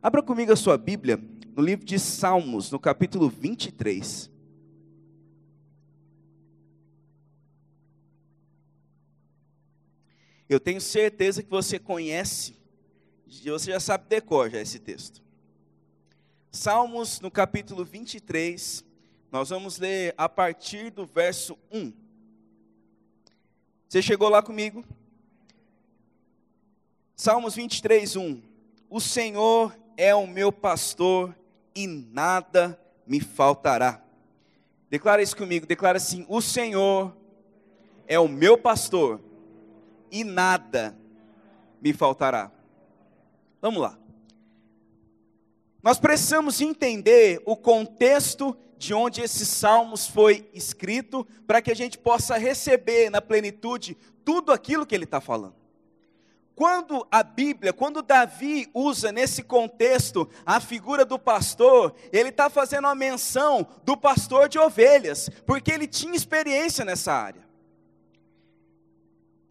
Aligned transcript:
Abra 0.00 0.22
comigo 0.22 0.52
a 0.52 0.56
sua 0.56 0.78
Bíblia 0.78 1.20
no 1.56 1.62
livro 1.62 1.84
de 1.84 1.98
Salmos, 1.98 2.70
no 2.70 2.78
capítulo 2.78 3.28
23. 3.28 4.30
Eu 10.48 10.60
tenho 10.60 10.80
certeza 10.80 11.42
que 11.42 11.50
você 11.50 11.80
conhece, 11.80 12.56
você 13.44 13.72
já 13.72 13.80
sabe 13.80 14.08
decor 14.08 14.48
já 14.50 14.60
esse 14.60 14.78
texto. 14.78 15.20
Salmos, 16.52 17.20
no 17.20 17.28
capítulo 17.28 17.84
23, 17.84 18.84
nós 19.32 19.50
vamos 19.50 19.78
ler 19.78 20.14
a 20.16 20.28
partir 20.28 20.90
do 20.90 21.04
verso 21.04 21.58
1. 21.72 21.92
Você 23.88 24.00
chegou 24.00 24.28
lá 24.28 24.42
comigo? 24.44 24.84
Salmos 27.16 27.56
23, 27.56 28.14
1. 28.14 28.42
O 28.88 29.00
Senhor 29.00 29.76
é 29.98 30.14
o 30.14 30.28
meu 30.28 30.52
pastor 30.52 31.36
e 31.74 31.88
nada 31.88 32.80
me 33.04 33.20
faltará. 33.20 34.00
Declara 34.88 35.20
isso 35.20 35.36
comigo, 35.36 35.66
declara 35.66 35.98
assim: 35.98 36.24
O 36.28 36.40
Senhor 36.40 37.14
é 38.06 38.18
o 38.18 38.28
meu 38.28 38.56
pastor 38.56 39.20
e 40.08 40.22
nada 40.22 40.96
me 41.82 41.92
faltará. 41.92 42.52
Vamos 43.60 43.82
lá. 43.82 43.98
Nós 45.82 45.98
precisamos 45.98 46.60
entender 46.60 47.42
o 47.44 47.56
contexto 47.56 48.56
de 48.78 48.94
onde 48.94 49.20
esses 49.20 49.48
salmos 49.48 50.06
foi 50.06 50.48
escrito, 50.54 51.26
para 51.44 51.60
que 51.60 51.72
a 51.72 51.74
gente 51.74 51.98
possa 51.98 52.38
receber 52.38 53.10
na 53.10 53.20
plenitude 53.20 53.96
tudo 54.24 54.52
aquilo 54.52 54.86
que 54.86 54.94
ele 54.94 55.04
está 55.04 55.20
falando. 55.20 55.57
Quando 56.58 57.06
a 57.08 57.22
Bíblia, 57.22 57.72
quando 57.72 58.02
Davi 58.02 58.68
usa 58.74 59.12
nesse 59.12 59.44
contexto 59.44 60.28
a 60.44 60.58
figura 60.58 61.04
do 61.04 61.16
pastor, 61.16 61.94
ele 62.12 62.30
está 62.30 62.50
fazendo 62.50 62.86
uma 62.86 62.96
menção 62.96 63.64
do 63.84 63.96
pastor 63.96 64.48
de 64.48 64.58
ovelhas, 64.58 65.30
porque 65.46 65.70
ele 65.70 65.86
tinha 65.86 66.16
experiência 66.16 66.84
nessa 66.84 67.12
área. 67.12 67.46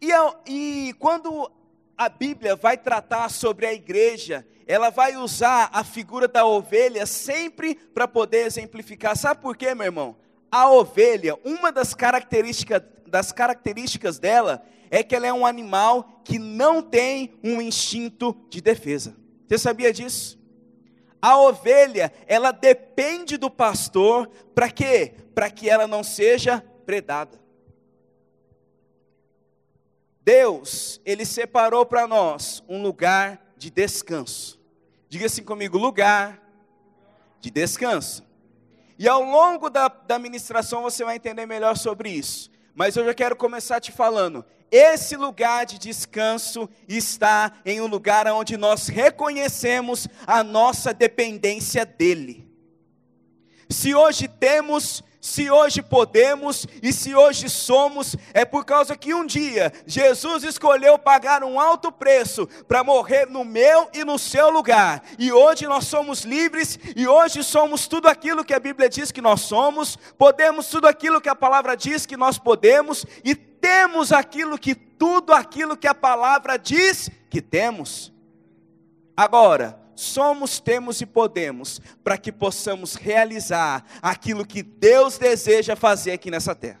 E, 0.02 0.10
e 0.46 0.92
quando 0.98 1.50
a 1.96 2.10
Bíblia 2.10 2.54
vai 2.54 2.76
tratar 2.76 3.30
sobre 3.30 3.64
a 3.64 3.72
igreja, 3.72 4.46
ela 4.66 4.90
vai 4.90 5.16
usar 5.16 5.70
a 5.72 5.82
figura 5.82 6.28
da 6.28 6.44
ovelha 6.44 7.06
sempre 7.06 7.74
para 7.74 8.06
poder 8.06 8.44
exemplificar. 8.44 9.16
Sabe 9.16 9.40
por 9.40 9.56
quê, 9.56 9.74
meu 9.74 9.86
irmão? 9.86 10.14
A 10.52 10.70
ovelha, 10.70 11.38
uma 11.42 11.72
das 11.72 11.94
características, 11.94 12.82
das 13.06 13.32
características 13.32 14.18
dela 14.18 14.62
é 14.90 15.02
que 15.02 15.14
ela 15.14 15.26
é 15.26 15.32
um 15.32 15.46
animal 15.46 16.22
que 16.24 16.38
não 16.38 16.82
tem 16.82 17.38
um 17.42 17.60
instinto 17.60 18.36
de 18.48 18.60
defesa. 18.60 19.16
Você 19.46 19.58
sabia 19.58 19.92
disso? 19.92 20.38
A 21.20 21.38
ovelha, 21.38 22.12
ela 22.26 22.52
depende 22.52 23.36
do 23.36 23.50
pastor 23.50 24.28
para 24.54 24.70
quê? 24.70 25.14
Para 25.34 25.50
que 25.50 25.68
ela 25.68 25.86
não 25.86 26.04
seja 26.04 26.64
predada. 26.86 27.38
Deus, 30.22 31.00
ele 31.04 31.24
separou 31.24 31.86
para 31.86 32.06
nós 32.06 32.62
um 32.68 32.82
lugar 32.82 33.52
de 33.56 33.70
descanso. 33.70 34.60
Diga 35.08 35.26
assim 35.26 35.42
comigo, 35.42 35.78
lugar 35.78 36.42
de 37.40 37.50
descanso. 37.50 38.22
E 38.98 39.08
ao 39.08 39.22
longo 39.22 39.70
da, 39.70 39.88
da 39.88 40.18
ministração 40.18 40.82
você 40.82 41.04
vai 41.04 41.16
entender 41.16 41.46
melhor 41.46 41.76
sobre 41.76 42.10
isso. 42.10 42.50
Mas 42.74 42.96
eu 42.96 43.04
já 43.04 43.14
quero 43.14 43.36
começar 43.36 43.80
te 43.80 43.90
falando. 43.90 44.44
Esse 44.70 45.16
lugar 45.16 45.64
de 45.66 45.78
descanso 45.78 46.68
está 46.86 47.52
em 47.64 47.80
um 47.80 47.86
lugar 47.86 48.26
onde 48.28 48.56
nós 48.56 48.88
reconhecemos 48.88 50.06
a 50.26 50.44
nossa 50.44 50.92
dependência 50.92 51.86
dEle. 51.86 52.46
Se 53.70 53.94
hoje 53.94 54.28
temos 54.28 55.02
se 55.20 55.50
hoje 55.50 55.82
podemos 55.82 56.66
e 56.82 56.92
se 56.92 57.14
hoje 57.14 57.48
somos, 57.48 58.16
é 58.32 58.44
por 58.44 58.64
causa 58.64 58.96
que 58.96 59.12
um 59.12 59.26
dia 59.26 59.72
Jesus 59.84 60.44
escolheu 60.44 60.96
pagar 60.98 61.42
um 61.42 61.58
alto 61.58 61.90
preço 61.90 62.46
para 62.68 62.84
morrer 62.84 63.26
no 63.26 63.44
meu 63.44 63.88
e 63.92 64.04
no 64.04 64.18
seu 64.18 64.48
lugar. 64.48 65.02
E 65.18 65.32
hoje 65.32 65.66
nós 65.66 65.86
somos 65.86 66.22
livres 66.22 66.78
e 66.94 67.06
hoje 67.06 67.42
somos 67.42 67.88
tudo 67.88 68.08
aquilo 68.08 68.44
que 68.44 68.54
a 68.54 68.60
Bíblia 68.60 68.88
diz 68.88 69.10
que 69.10 69.20
nós 69.20 69.40
somos, 69.40 69.96
podemos 70.16 70.68
tudo 70.68 70.86
aquilo 70.86 71.20
que 71.20 71.28
a 71.28 71.34
palavra 71.34 71.76
diz 71.76 72.06
que 72.06 72.16
nós 72.16 72.38
podemos 72.38 73.04
e 73.24 73.34
temos 73.60 74.12
aquilo 74.12 74.58
que 74.58 74.74
tudo 74.74 75.32
aquilo 75.32 75.76
que 75.76 75.86
a 75.86 75.94
palavra 75.94 76.56
diz 76.56 77.10
que 77.30 77.40
temos. 77.40 78.12
Agora, 79.16 79.80
somos, 79.94 80.60
temos 80.60 81.00
e 81.00 81.06
podemos, 81.06 81.80
para 82.04 82.16
que 82.16 82.30
possamos 82.30 82.94
realizar 82.94 83.84
aquilo 84.00 84.46
que 84.46 84.62
Deus 84.62 85.18
deseja 85.18 85.74
fazer 85.74 86.12
aqui 86.12 86.30
nessa 86.30 86.54
terra. 86.54 86.80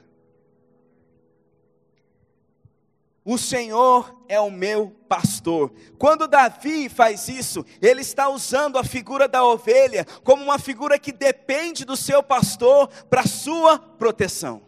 O 3.24 3.36
Senhor 3.36 4.24
é 4.26 4.40
o 4.40 4.50
meu 4.50 4.96
pastor. 5.06 5.70
Quando 5.98 6.26
Davi 6.26 6.88
faz 6.88 7.28
isso, 7.28 7.62
ele 7.82 8.00
está 8.00 8.28
usando 8.30 8.78
a 8.78 8.84
figura 8.84 9.28
da 9.28 9.44
ovelha 9.44 10.06
como 10.24 10.44
uma 10.44 10.58
figura 10.58 10.98
que 10.98 11.12
depende 11.12 11.84
do 11.84 11.94
seu 11.94 12.22
pastor 12.22 12.88
para 13.10 13.26
sua 13.26 13.78
proteção. 13.78 14.67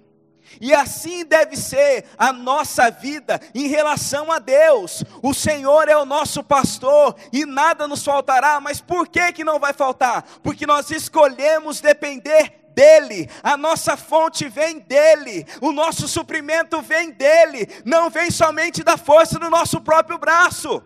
E 0.59 0.73
assim 0.73 1.25
deve 1.25 1.57
ser 1.57 2.07
a 2.17 2.33
nossa 2.33 2.91
vida 2.91 3.39
em 3.55 3.67
relação 3.69 4.33
a 4.33 4.39
Deus. 4.39 5.05
O 5.23 5.35
Senhor 5.35 5.89
é 5.89 5.97
o 5.97 6.07
nosso 6.07 6.43
pastor 6.43 7.15
e 7.33 7.45
nada 7.45 7.87
nos 7.87 8.03
faltará, 8.03 8.61
mas 8.61 8.81
por 8.81 9.07
que 9.07 9.33
que 9.33 9.45
não 9.45 9.59
vai 9.59 9.73
faltar? 9.73 10.25
Porque 10.43 10.67
nós 10.67 10.91
escolhemos 10.91 11.81
depender 11.81 12.61
dele, 12.75 13.29
a 13.43 13.57
nossa 13.57 13.97
fonte 13.97 14.49
vem 14.49 14.79
dele, 14.79 15.47
o 15.61 15.73
nosso 15.73 16.09
suprimento 16.09 16.81
vem 16.81 17.11
dele, 17.11 17.69
não 17.85 18.09
vem 18.09 18.31
somente 18.31 18.83
da 18.83 18.97
força 18.97 19.39
do 19.39 19.51
nosso 19.51 19.81
próprio 19.81 20.19
braço. 20.19 20.83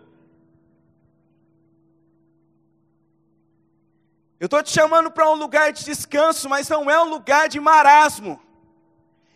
Eu 4.39 4.45
estou 4.45 4.61
te 4.61 4.71
chamando 4.71 5.09
para 5.09 5.29
um 5.29 5.35
lugar 5.35 5.71
de 5.71 5.85
descanso, 5.85 6.49
mas 6.49 6.67
não 6.67 6.91
é 6.91 7.01
um 7.01 7.09
lugar 7.09 7.47
de 7.47 7.59
marasmo. 7.59 8.39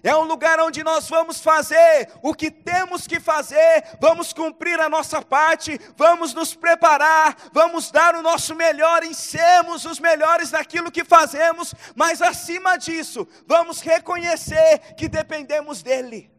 É 0.02 0.16
um 0.16 0.24
lugar 0.24 0.60
onde 0.62 0.82
nós 0.82 1.10
vamos 1.10 1.42
fazer 1.42 2.10
o 2.22 2.34
que 2.34 2.50
temos 2.50 3.06
que 3.06 3.20
fazer, 3.20 3.84
vamos 4.00 4.32
cumprir 4.32 4.80
a 4.80 4.88
nossa 4.88 5.22
parte, 5.22 5.80
vamos 5.98 6.34
nos 6.34 6.56
preparar, 6.56 7.36
vamos 7.52 7.92
dar 7.92 8.16
o 8.16 8.22
nosso 8.22 8.56
melhor. 8.56 9.04
Em 9.04 9.14
sermos 9.14 9.84
os 9.84 10.00
melhores 10.00 10.52
naquilo 10.52 10.92
que 10.92 11.04
fazemos, 11.04 11.76
mas 11.96 12.22
acima 12.22 12.78
disso, 12.78 13.28
vamos 13.46 13.82
reconhecer 13.82 14.80
que 14.96 15.10
dependemos 15.10 15.84
dEle. 15.84 16.32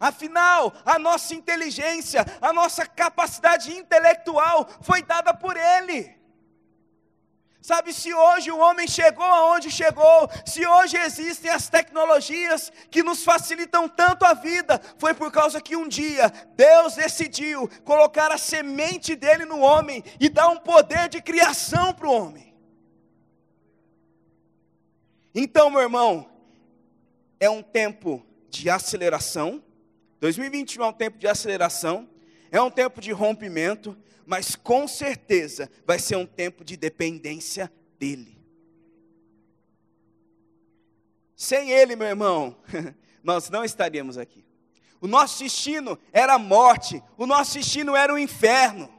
Afinal, 0.00 0.72
a 0.84 0.98
nossa 0.98 1.34
inteligência, 1.34 2.24
a 2.40 2.52
nossa 2.52 2.84
capacidade 2.86 3.76
intelectual 3.76 4.68
foi 4.80 5.02
dada 5.02 5.32
por 5.32 5.56
Ele. 5.56 6.17
Sabe, 7.68 7.92
se 7.92 8.14
hoje 8.14 8.50
o 8.50 8.56
homem 8.56 8.88
chegou 8.88 9.26
aonde 9.26 9.70
chegou, 9.70 10.26
se 10.46 10.66
hoje 10.66 10.96
existem 10.96 11.50
as 11.50 11.68
tecnologias 11.68 12.72
que 12.90 13.02
nos 13.02 13.22
facilitam 13.22 13.86
tanto 13.86 14.24
a 14.24 14.32
vida, 14.32 14.80
foi 14.96 15.12
por 15.12 15.30
causa 15.30 15.60
que 15.60 15.76
um 15.76 15.86
dia 15.86 16.32
Deus 16.56 16.94
decidiu 16.94 17.68
colocar 17.84 18.32
a 18.32 18.38
semente 18.38 19.14
dele 19.14 19.44
no 19.44 19.58
homem 19.60 20.02
e 20.18 20.30
dar 20.30 20.48
um 20.48 20.56
poder 20.56 21.10
de 21.10 21.20
criação 21.20 21.92
para 21.92 22.08
o 22.08 22.10
homem. 22.10 22.54
Então, 25.34 25.68
meu 25.68 25.82
irmão, 25.82 26.26
é 27.38 27.50
um 27.50 27.62
tempo 27.62 28.24
de 28.48 28.70
aceleração. 28.70 29.62
2021 30.20 30.84
é 30.84 30.86
um 30.86 30.92
tempo 30.94 31.18
de 31.18 31.28
aceleração, 31.28 32.08
é 32.50 32.62
um 32.62 32.70
tempo 32.70 32.98
de 32.98 33.12
rompimento, 33.12 33.94
mas 34.28 34.54
com 34.54 34.86
certeza 34.86 35.70
vai 35.86 35.98
ser 35.98 36.16
um 36.16 36.26
tempo 36.26 36.62
de 36.62 36.76
dependência 36.76 37.72
dEle. 37.98 38.38
Sem 41.34 41.70
Ele, 41.70 41.96
meu 41.96 42.06
irmão, 42.06 42.54
nós 43.24 43.48
não 43.48 43.64
estaríamos 43.64 44.18
aqui. 44.18 44.44
O 45.00 45.06
nosso 45.06 45.38
destino 45.38 45.98
era 46.12 46.34
a 46.34 46.38
morte, 46.38 47.02
o 47.16 47.24
nosso 47.24 47.54
destino 47.54 47.96
era 47.96 48.12
o 48.12 48.18
inferno. 48.18 48.92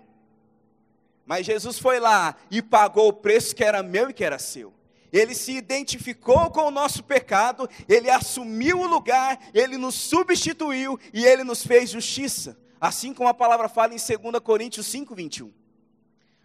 Mas 1.27 1.45
Jesus 1.45 1.77
foi 1.77 1.99
lá 1.99 2.35
e 2.49 2.59
pagou 2.59 3.09
o 3.09 3.13
preço 3.13 3.55
que 3.55 3.63
era 3.63 3.83
meu 3.83 4.09
e 4.09 4.13
que 4.13 4.23
era 4.23 4.39
seu. 4.39 4.73
Ele 5.13 5.35
se 5.35 5.51
identificou 5.51 6.49
com 6.49 6.61
o 6.61 6.71
nosso 6.71 7.03
pecado, 7.03 7.69
ele 7.87 8.09
assumiu 8.09 8.79
o 8.79 8.87
lugar, 8.87 9.39
ele 9.53 9.77
nos 9.77 9.93
substituiu 9.93 10.99
e 11.13 11.23
ele 11.23 11.43
nos 11.43 11.63
fez 11.63 11.91
justiça. 11.91 12.57
Assim 12.79 13.13
como 13.13 13.29
a 13.29 13.33
palavra 13.33 13.67
fala 13.67 13.93
em 13.93 13.97
2 13.97 14.39
Coríntios 14.41 14.87
5, 14.87 15.13
21. 15.13 15.53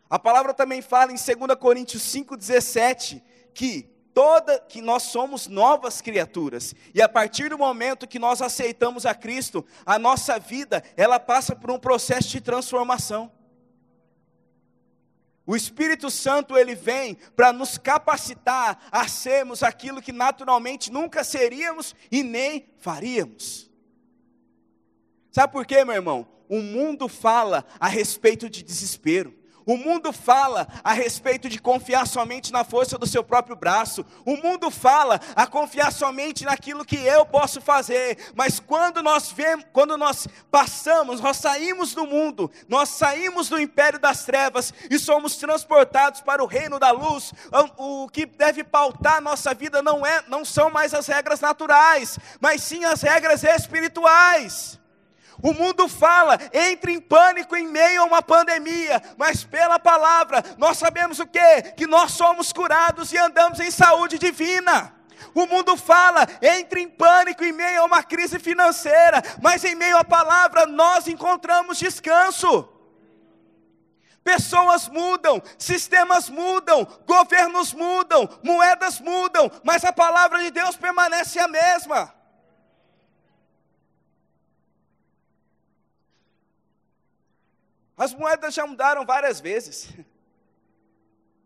A 0.08 0.18
palavra 0.18 0.52
também 0.52 0.82
fala 0.82 1.12
em 1.12 1.16
2 1.16 1.58
Coríntios 1.58 2.02
5, 2.02 2.36
17, 2.36 3.22
que 3.52 3.88
toda 4.14 4.60
que 4.60 4.80
nós 4.80 5.02
somos 5.04 5.48
novas 5.48 6.00
criaturas. 6.00 6.74
E 6.94 7.02
a 7.02 7.08
partir 7.08 7.50
do 7.50 7.58
momento 7.58 8.06
que 8.06 8.18
nós 8.18 8.40
aceitamos 8.40 9.04
a 9.04 9.14
Cristo, 9.14 9.64
a 9.84 9.98
nossa 9.98 10.38
vida, 10.38 10.82
ela 10.96 11.18
passa 11.18 11.54
por 11.56 11.70
um 11.70 11.78
processo 11.78 12.28
de 12.28 12.40
transformação. 12.40 13.30
O 15.46 15.54
Espírito 15.54 16.10
Santo 16.10 16.56
ele 16.56 16.74
vem 16.74 17.16
para 17.36 17.52
nos 17.52 17.76
capacitar 17.76 18.88
a 18.90 19.06
sermos 19.06 19.62
aquilo 19.62 20.00
que 20.00 20.12
naturalmente 20.12 20.90
nunca 20.90 21.22
seríamos 21.22 21.94
e 22.10 22.22
nem 22.22 22.66
faríamos. 22.78 23.70
Sabe 25.34 25.52
por 25.52 25.66
quê, 25.66 25.84
meu 25.84 25.96
irmão? 25.96 26.24
O 26.48 26.60
mundo 26.60 27.08
fala 27.08 27.64
a 27.80 27.88
respeito 27.88 28.48
de 28.48 28.62
desespero. 28.62 29.34
O 29.66 29.76
mundo 29.76 30.12
fala 30.12 30.68
a 30.84 30.92
respeito 30.92 31.48
de 31.48 31.60
confiar 31.60 32.06
somente 32.06 32.52
na 32.52 32.62
força 32.62 32.96
do 32.96 33.04
seu 33.04 33.24
próprio 33.24 33.56
braço. 33.56 34.06
O 34.24 34.36
mundo 34.36 34.70
fala 34.70 35.20
a 35.34 35.44
confiar 35.44 35.92
somente 35.92 36.44
naquilo 36.44 36.84
que 36.84 36.94
eu 36.94 37.26
posso 37.26 37.60
fazer. 37.60 38.16
Mas 38.36 38.60
quando 38.60 39.02
nós 39.02 39.32
vemos, 39.32 39.66
quando 39.72 39.96
nós 39.96 40.28
passamos, 40.52 41.20
nós 41.20 41.38
saímos 41.38 41.94
do 41.94 42.06
mundo, 42.06 42.48
nós 42.68 42.90
saímos 42.90 43.48
do 43.48 43.58
império 43.58 43.98
das 43.98 44.24
trevas 44.24 44.72
e 44.88 45.00
somos 45.00 45.34
transportados 45.34 46.20
para 46.20 46.44
o 46.44 46.46
reino 46.46 46.78
da 46.78 46.92
luz. 46.92 47.32
O, 47.76 48.08
que 48.08 48.24
deve 48.24 48.62
pautar 48.62 49.20
nossa 49.20 49.52
vida 49.52 49.82
não 49.82 50.06
é, 50.06 50.22
não 50.28 50.44
são 50.44 50.70
mais 50.70 50.94
as 50.94 51.08
regras 51.08 51.40
naturais, 51.40 52.20
mas 52.40 52.62
sim 52.62 52.84
as 52.84 53.02
regras 53.02 53.42
espirituais. 53.42 54.78
O 55.42 55.52
mundo 55.52 55.88
fala, 55.88 56.38
entre 56.52 56.92
em 56.92 57.00
pânico 57.00 57.56
em 57.56 57.66
meio 57.66 58.02
a 58.02 58.04
uma 58.04 58.22
pandemia, 58.22 59.02
mas 59.16 59.44
pela 59.44 59.78
palavra 59.78 60.42
nós 60.56 60.78
sabemos 60.78 61.18
o 61.18 61.26
que? 61.26 61.62
Que 61.76 61.86
nós 61.86 62.12
somos 62.12 62.52
curados 62.52 63.12
e 63.12 63.18
andamos 63.18 63.60
em 63.60 63.70
saúde 63.70 64.18
divina. 64.18 64.94
O 65.34 65.46
mundo 65.46 65.76
fala, 65.76 66.26
entre 66.40 66.80
em 66.80 66.88
pânico 66.88 67.44
em 67.44 67.52
meio 67.52 67.82
a 67.82 67.84
uma 67.84 68.02
crise 68.02 68.38
financeira, 68.38 69.22
mas 69.42 69.64
em 69.64 69.74
meio 69.74 69.96
à 69.96 70.04
palavra 70.04 70.66
nós 70.66 71.08
encontramos 71.08 71.78
descanso. 71.78 72.68
Pessoas 74.22 74.88
mudam, 74.88 75.42
sistemas 75.58 76.30
mudam, 76.30 76.86
governos 77.06 77.74
mudam, 77.74 78.28
moedas 78.42 78.98
mudam, 79.00 79.50
mas 79.62 79.84
a 79.84 79.92
palavra 79.92 80.38
de 80.38 80.50
Deus 80.50 80.76
permanece 80.76 81.38
a 81.38 81.48
mesma. 81.48 82.14
As 87.96 88.12
moedas 88.12 88.54
já 88.54 88.66
mudaram 88.66 89.04
várias 89.04 89.40
vezes. 89.40 89.88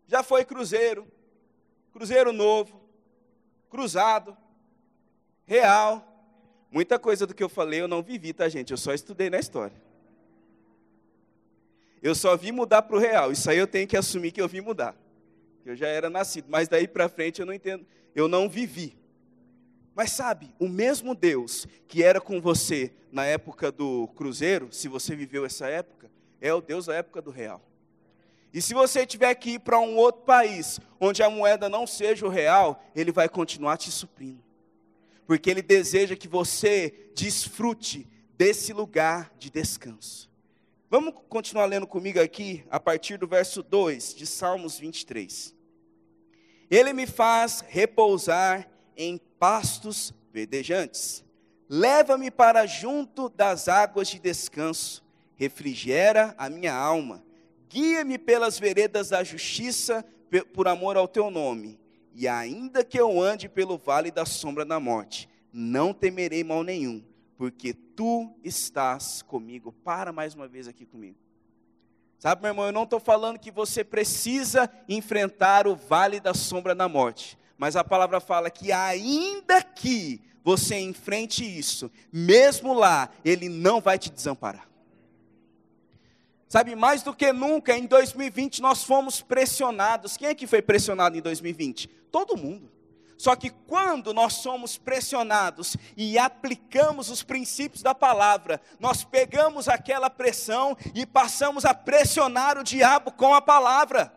Já 0.07 0.23
foi 0.23 0.43
cruzeiro, 0.43 1.07
cruzeiro 1.93 2.33
novo, 2.33 2.81
cruzado, 3.69 4.35
real. 5.45 6.03
Muita 6.71 6.97
coisa 6.97 7.27
do 7.27 7.33
que 7.35 7.43
eu 7.43 7.47
falei 7.47 7.81
eu 7.81 7.87
não 7.87 8.01
vivi, 8.01 8.33
tá, 8.33 8.49
gente? 8.49 8.71
Eu 8.71 8.77
só 8.77 8.91
estudei 8.91 9.29
na 9.29 9.37
história. 9.37 9.75
Eu 12.01 12.15
só 12.15 12.35
vi 12.35 12.51
mudar 12.51 12.81
para 12.81 12.95
o 12.95 12.99
real. 12.99 13.31
Isso 13.31 13.51
aí 13.51 13.59
eu 13.59 13.67
tenho 13.67 13.87
que 13.87 13.95
assumir 13.95 14.31
que 14.31 14.41
eu 14.41 14.47
vi 14.47 14.61
mudar. 14.61 14.95
Eu 15.65 15.75
já 15.75 15.87
era 15.87 16.09
nascido, 16.09 16.47
mas 16.49 16.67
daí 16.67 16.87
para 16.87 17.09
frente 17.09 17.39
eu 17.39 17.45
não 17.45 17.53
entendo, 17.53 17.85
eu 18.15 18.27
não 18.27 18.49
vivi. 18.49 18.97
Mas 19.93 20.11
sabe, 20.11 20.53
o 20.57 20.67
mesmo 20.67 21.13
Deus 21.13 21.67
que 21.87 22.01
era 22.01 22.21
com 22.21 22.39
você 22.39 22.93
na 23.11 23.25
época 23.25 23.71
do 23.71 24.07
cruzeiro, 24.15 24.71
se 24.71 24.87
você 24.87 25.15
viveu 25.15 25.45
essa 25.45 25.67
época, 25.67 25.98
é 26.41 26.53
o 26.53 26.61
Deus 26.61 26.85
da 26.85 26.95
época 26.95 27.21
do 27.21 27.31
real. 27.31 27.61
E 28.53 28.61
se 28.61 28.73
você 28.73 29.05
tiver 29.05 29.33
que 29.35 29.51
ir 29.51 29.59
para 29.59 29.79
um 29.79 29.95
outro 29.95 30.23
país, 30.23 30.79
onde 30.99 31.21
a 31.21 31.29
moeda 31.29 31.69
não 31.69 31.85
seja 31.85 32.25
o 32.25 32.29
real, 32.29 32.83
ele 32.95 33.11
vai 33.11 33.29
continuar 33.29 33.77
te 33.77 33.91
suprindo. 33.91 34.43
Porque 35.27 35.49
ele 35.49 35.61
deseja 35.61 36.15
que 36.15 36.27
você 36.27 37.11
desfrute 37.13 38.07
desse 38.35 38.73
lugar 38.73 39.31
de 39.37 39.51
descanso. 39.51 40.29
Vamos 40.89 41.13
continuar 41.29 41.65
lendo 41.65 41.85
comigo 41.85 42.19
aqui, 42.19 42.65
a 42.71 42.79
partir 42.79 43.17
do 43.17 43.27
verso 43.27 43.61
2 43.61 44.15
de 44.15 44.25
Salmos 44.25 44.79
23. 44.79 45.55
Ele 46.71 46.93
me 46.93 47.05
faz 47.05 47.63
repousar 47.67 48.67
em 48.97 49.19
pastos 49.37 50.11
verdejantes. 50.33 51.23
Leva-me 51.67 52.31
para 52.31 52.65
junto 52.65 53.29
das 53.29 53.67
águas 53.67 54.07
de 54.07 54.17
descanso 54.17 55.03
refrigera 55.39 56.35
a 56.37 56.49
minha 56.49 56.75
alma. 56.75 57.23
Guia-me 57.69 58.17
pelas 58.17 58.59
veredas 58.59 59.09
da 59.09 59.23
justiça, 59.23 60.05
por 60.53 60.67
amor 60.67 60.97
ao 60.97 61.07
teu 61.07 61.31
nome. 61.31 61.79
E 62.13 62.27
ainda 62.27 62.83
que 62.83 62.99
eu 62.99 63.21
ande 63.21 63.47
pelo 63.47 63.77
vale 63.77 64.11
da 64.11 64.25
sombra 64.25 64.65
da 64.65 64.79
morte, 64.79 65.29
não 65.53 65.93
temerei 65.93 66.43
mal 66.43 66.61
nenhum, 66.61 67.01
porque 67.37 67.73
tu 67.73 68.35
estás 68.43 69.21
comigo. 69.21 69.71
Para 69.71 70.11
mais 70.11 70.35
uma 70.35 70.47
vez 70.47 70.67
aqui 70.67 70.85
comigo. 70.85 71.15
Sabe, 72.17 72.41
meu 72.41 72.51
irmão, 72.51 72.65
eu 72.65 72.73
não 72.73 72.83
estou 72.83 72.99
falando 72.99 73.39
que 73.39 73.49
você 73.49 73.81
precisa 73.81 74.69
enfrentar 74.89 75.65
o 75.65 75.75
vale 75.75 76.19
da 76.19 76.33
sombra 76.33 76.75
da 76.75 76.89
morte, 76.89 77.37
mas 77.57 77.77
a 77.77 77.83
palavra 77.83 78.19
fala 78.19 78.49
que 78.49 78.73
ainda 78.73 79.63
que 79.63 80.21
você 80.43 80.77
enfrente 80.77 81.45
isso, 81.45 81.89
mesmo 82.11 82.73
lá, 82.73 83.09
Ele 83.23 83.47
não 83.47 83.79
vai 83.79 83.97
te 83.97 84.09
desamparar. 84.09 84.68
Sabe, 86.49 86.75
mais 86.75 87.03
do 87.03 87.13
que 87.13 87.31
nunca, 87.31 87.77
em 87.77 87.85
2020 87.85 88.59
nós 88.59 88.83
fomos 88.83 89.21
pressionados. 89.21 90.17
Quem 90.17 90.29
é 90.29 90.33
que 90.33 90.47
foi 90.47 90.63
pressionado 90.63 91.15
em 91.15 91.21
2020? 91.21 91.87
Todo 92.11 92.35
mundo. 92.35 92.71
Só 93.19 93.35
que 93.35 93.51
quando 93.51 94.15
nós 94.15 94.33
somos 94.33 94.75
pressionados 94.75 95.77
e 95.95 96.17
aplicamos 96.17 97.11
os 97.11 97.21
princípios 97.21 97.83
da 97.83 97.93
palavra, 97.93 98.59
nós 98.79 99.03
pegamos 99.03 99.69
aquela 99.69 100.09
pressão 100.09 100.75
e 100.95 101.05
passamos 101.05 101.65
a 101.65 101.73
pressionar 101.75 102.57
o 102.57 102.63
diabo 102.63 103.11
com 103.11 103.31
a 103.35 103.41
palavra. 103.41 104.11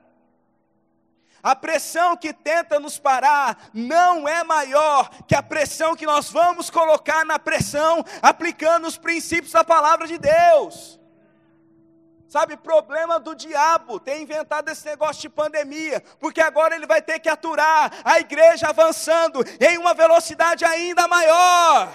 A 1.43 1.55
pressão 1.55 2.17
que 2.17 2.33
tenta 2.33 2.81
nos 2.81 2.99
parar 2.99 3.69
não 3.75 4.27
é 4.27 4.43
maior 4.43 5.11
que 5.27 5.35
a 5.35 5.43
pressão 5.43 5.95
que 5.95 6.07
nós 6.07 6.31
vamos 6.31 6.71
colocar 6.71 7.27
na 7.27 7.39
pressão, 7.39 8.03
aplicando 8.23 8.87
os 8.87 8.97
princípios 8.97 9.53
da 9.53 9.65
palavra 9.65 10.07
de 10.07 10.17
Deus. 10.17 11.02
Sabe, 12.33 12.57
problema 12.57 13.21
do 13.21 13.35
diabo 13.35 14.01
ter 14.01 14.19
inventado 14.19 14.71
esse 14.71 14.87
negócio 14.87 15.21
de 15.21 15.29
pandemia, 15.29 16.03
porque 16.19 16.41
agora 16.41 16.75
ele 16.75 16.87
vai 16.87 17.03
ter 17.03 17.19
que 17.19 17.29
aturar 17.29 17.93
a 18.03 18.21
igreja 18.21 18.69
avançando 18.69 19.45
em 19.61 19.77
uma 19.77 19.93
velocidade 19.93 20.65
ainda 20.65 21.07
maior. 21.07 21.93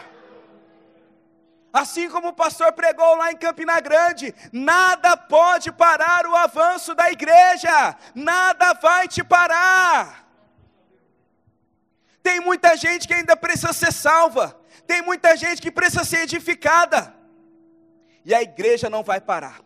Assim 1.74 2.08
como 2.08 2.28
o 2.28 2.34
pastor 2.34 2.72
pregou 2.74 3.16
lá 3.16 3.32
em 3.32 3.36
Campina 3.36 3.80
Grande, 3.80 4.32
nada 4.54 5.18
pode 5.18 5.72
parar 5.72 6.28
o 6.28 6.36
avanço 6.36 6.94
da 6.94 7.12
igreja, 7.12 7.98
nada 8.14 8.74
vai 8.76 9.08
te 9.08 9.24
parar. 9.24 10.24
Tem 12.22 12.40
muita 12.40 12.78
gente 12.78 13.08
que 13.08 13.14
ainda 13.16 13.36
precisa 13.36 13.74
ser 13.74 13.92
salva, 13.92 14.56
tem 14.86 15.02
muita 15.02 15.36
gente 15.36 15.60
que 15.60 15.72
precisa 15.72 16.04
ser 16.04 16.20
edificada, 16.20 17.12
e 18.24 18.36
a 18.36 18.44
igreja 18.44 18.88
não 18.88 19.02
vai 19.02 19.20
parar. 19.20 19.66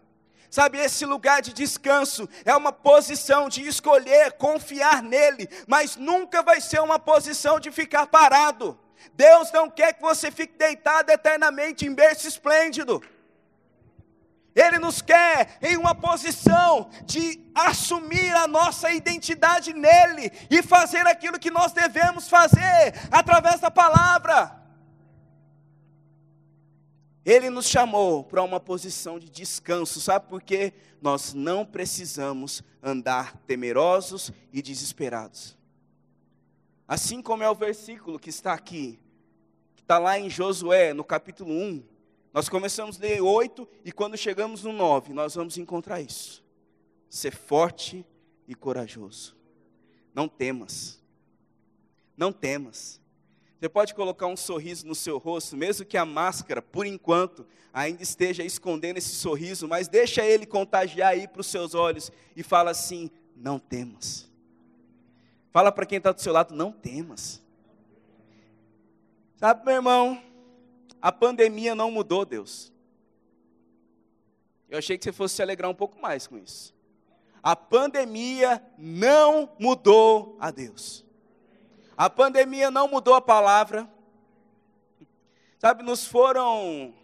Sabe, 0.51 0.79
esse 0.79 1.05
lugar 1.05 1.41
de 1.41 1.53
descanso 1.53 2.27
é 2.43 2.53
uma 2.53 2.73
posição 2.73 3.47
de 3.47 3.65
escolher 3.65 4.33
confiar 4.33 5.01
nele, 5.01 5.49
mas 5.65 5.95
nunca 5.95 6.43
vai 6.43 6.59
ser 6.59 6.81
uma 6.81 6.99
posição 6.99 7.57
de 7.57 7.71
ficar 7.71 8.07
parado. 8.07 8.77
Deus 9.13 9.49
não 9.53 9.69
quer 9.69 9.93
que 9.93 10.01
você 10.01 10.29
fique 10.29 10.57
deitado 10.57 11.09
eternamente 11.09 11.85
em 11.85 11.93
berço 11.93 12.27
esplêndido. 12.27 13.01
Ele 14.53 14.77
nos 14.77 15.01
quer 15.01 15.57
em 15.61 15.77
uma 15.77 15.95
posição 15.95 16.89
de 17.05 17.49
assumir 17.55 18.35
a 18.35 18.45
nossa 18.45 18.91
identidade 18.91 19.71
nele 19.71 20.33
e 20.49 20.61
fazer 20.61 21.07
aquilo 21.07 21.39
que 21.39 21.49
nós 21.49 21.71
devemos 21.71 22.27
fazer 22.27 22.93
através 23.09 23.61
da 23.61 23.71
palavra. 23.71 24.60
Ele 27.25 27.49
nos 27.49 27.67
chamou 27.67 28.23
para 28.23 28.41
uma 28.41 28.59
posição 28.59 29.19
de 29.19 29.29
descanso, 29.29 30.01
sabe 30.01 30.27
por 30.27 30.41
quê? 30.41 30.73
Nós 31.01 31.33
não 31.33 31.65
precisamos 31.65 32.63
andar 32.81 33.37
temerosos 33.45 34.31
e 34.51 34.61
desesperados. 34.61 35.57
Assim 36.87 37.21
como 37.21 37.43
é 37.43 37.49
o 37.49 37.55
versículo 37.55 38.19
que 38.19 38.29
está 38.29 38.53
aqui, 38.53 38.99
que 39.75 39.81
está 39.81 39.97
lá 39.97 40.19
em 40.19 40.29
Josué, 40.29 40.93
no 40.93 41.03
capítulo 41.03 41.51
1. 41.51 41.83
Nós 42.33 42.47
começamos 42.47 42.97
a 42.97 43.01
ler 43.01 43.21
8 43.21 43.67
e 43.83 43.91
quando 43.91 44.17
chegamos 44.17 44.63
no 44.63 44.71
9, 44.71 45.13
nós 45.13 45.35
vamos 45.35 45.57
encontrar 45.57 46.01
isso. 46.01 46.43
Ser 47.09 47.35
forte 47.35 48.05
e 48.47 48.55
corajoso. 48.55 49.35
Não 50.13 50.27
temas. 50.27 51.01
Não 52.15 52.31
temas. 52.31 53.00
Você 53.61 53.69
pode 53.69 53.93
colocar 53.93 54.25
um 54.25 54.35
sorriso 54.35 54.87
no 54.87 54.95
seu 54.95 55.19
rosto, 55.19 55.55
mesmo 55.55 55.85
que 55.85 55.95
a 55.95 56.03
máscara, 56.03 56.63
por 56.63 56.83
enquanto, 56.83 57.45
ainda 57.71 58.01
esteja 58.01 58.43
escondendo 58.43 58.97
esse 58.97 59.13
sorriso, 59.13 59.67
mas 59.67 59.87
deixa 59.87 60.25
ele 60.25 60.47
contagiar 60.47 61.11
aí 61.11 61.27
para 61.27 61.41
os 61.41 61.45
seus 61.45 61.75
olhos 61.75 62.11
e 62.35 62.41
fala 62.41 62.71
assim: 62.71 63.11
não 63.35 63.59
temas. 63.59 64.27
Fala 65.51 65.71
para 65.71 65.85
quem 65.85 65.99
está 65.99 66.11
do 66.11 66.19
seu 66.19 66.33
lado: 66.33 66.55
não 66.55 66.71
temas. 66.71 67.39
Sabe, 69.35 69.63
meu 69.63 69.75
irmão, 69.75 70.19
a 70.99 71.11
pandemia 71.11 71.75
não 71.75 71.91
mudou 71.91 72.25
Deus. 72.25 72.73
Eu 74.71 74.79
achei 74.79 74.97
que 74.97 75.03
você 75.03 75.11
fosse 75.11 75.35
se 75.35 75.43
alegrar 75.43 75.69
um 75.69 75.75
pouco 75.75 76.01
mais 76.01 76.25
com 76.25 76.35
isso. 76.35 76.73
a 77.43 77.55
pandemia 77.55 78.59
não 78.75 79.51
mudou 79.59 80.35
a 80.39 80.49
Deus. 80.49 81.05
A 82.01 82.09
pandemia 82.09 82.71
não 82.71 82.87
mudou 82.87 83.13
a 83.13 83.21
palavra. 83.21 83.87
Sabe, 85.59 85.83
nos 85.83 86.03
foram 86.03 86.95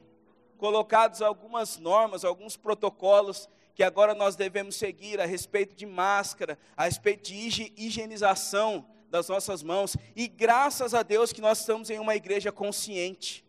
colocados 0.58 1.22
algumas 1.22 1.78
normas, 1.78 2.26
alguns 2.26 2.58
protocolos 2.58 3.48
que 3.76 3.84
agora 3.84 4.16
nós 4.16 4.36
devemos 4.36 4.76
seguir 4.76 5.22
a 5.22 5.26
respeito 5.28 5.76
de 5.76 5.86
máscara, 5.86 6.58
a 6.76 6.86
respeito 6.86 7.26
de 7.26 7.72
higienização 7.78 8.88
das 9.08 9.30
nossas 9.30 9.62
mãos. 9.62 9.96
E 10.16 10.28
graças 10.28 10.96
a 10.96 11.04
Deus 11.04 11.32
que 11.32 11.42
nós 11.42 11.60
estamos 11.60 11.92
em 11.92 12.00
uma 12.00 12.16
igreja 12.16 12.52
consciente. 12.52 13.46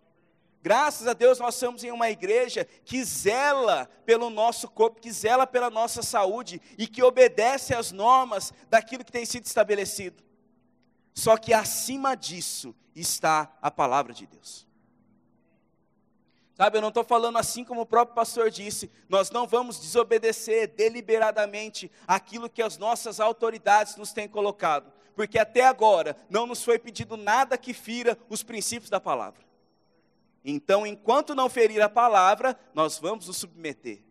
Graças 0.62 1.06
a 1.06 1.14
Deus 1.14 1.38
nós 1.38 1.54
estamos 1.54 1.82
em 1.82 1.90
uma 1.90 2.10
igreja 2.10 2.68
que 2.84 3.02
zela 3.02 3.88
pelo 4.04 4.28
nosso 4.28 4.68
corpo, 4.68 5.00
que 5.00 5.10
zela 5.10 5.46
pela 5.46 5.70
nossa 5.70 6.02
saúde 6.02 6.60
e 6.76 6.86
que 6.86 7.02
obedece 7.02 7.74
às 7.74 7.90
normas 7.90 8.52
daquilo 8.68 9.02
que 9.02 9.10
tem 9.10 9.24
sido 9.24 9.46
estabelecido. 9.46 10.27
Só 11.18 11.36
que 11.36 11.52
acima 11.52 12.14
disso 12.14 12.72
está 12.94 13.52
a 13.60 13.72
palavra 13.72 14.14
de 14.14 14.24
Deus. 14.24 14.64
Sabe, 16.54 16.78
eu 16.78 16.80
não 16.80 16.90
estou 16.90 17.02
falando 17.02 17.38
assim 17.38 17.64
como 17.64 17.80
o 17.80 17.86
próprio 17.86 18.14
pastor 18.14 18.52
disse, 18.52 18.88
nós 19.08 19.28
não 19.28 19.44
vamos 19.44 19.80
desobedecer 19.80 20.68
deliberadamente 20.76 21.90
aquilo 22.06 22.48
que 22.48 22.62
as 22.62 22.78
nossas 22.78 23.18
autoridades 23.18 23.96
nos 23.96 24.12
têm 24.12 24.28
colocado, 24.28 24.92
porque 25.16 25.40
até 25.40 25.64
agora 25.64 26.16
não 26.30 26.46
nos 26.46 26.62
foi 26.62 26.78
pedido 26.78 27.16
nada 27.16 27.58
que 27.58 27.74
fira 27.74 28.16
os 28.28 28.44
princípios 28.44 28.88
da 28.88 29.00
palavra. 29.00 29.42
Então, 30.44 30.86
enquanto 30.86 31.34
não 31.34 31.48
ferir 31.48 31.82
a 31.82 31.88
palavra, 31.88 32.56
nós 32.72 32.96
vamos 32.96 33.26
nos 33.26 33.38
submeter. 33.38 34.04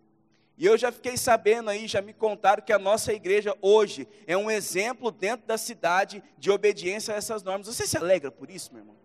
E 0.57 0.65
eu 0.65 0.77
já 0.77 0.91
fiquei 0.91 1.15
sabendo 1.15 1.69
aí, 1.69 1.87
já 1.87 2.01
me 2.01 2.13
contaram 2.13 2.63
que 2.63 2.73
a 2.73 2.79
nossa 2.79 3.13
igreja 3.13 3.55
hoje 3.61 4.07
é 4.25 4.35
um 4.35 4.49
exemplo 4.49 5.11
dentro 5.11 5.45
da 5.45 5.57
cidade 5.57 6.23
de 6.37 6.49
obediência 6.49 7.13
a 7.13 7.17
essas 7.17 7.43
normas. 7.43 7.67
Você 7.67 7.85
se 7.85 7.97
alegra 7.97 8.31
por 8.31 8.49
isso, 8.49 8.71
meu 8.73 8.81
irmão? 8.81 8.95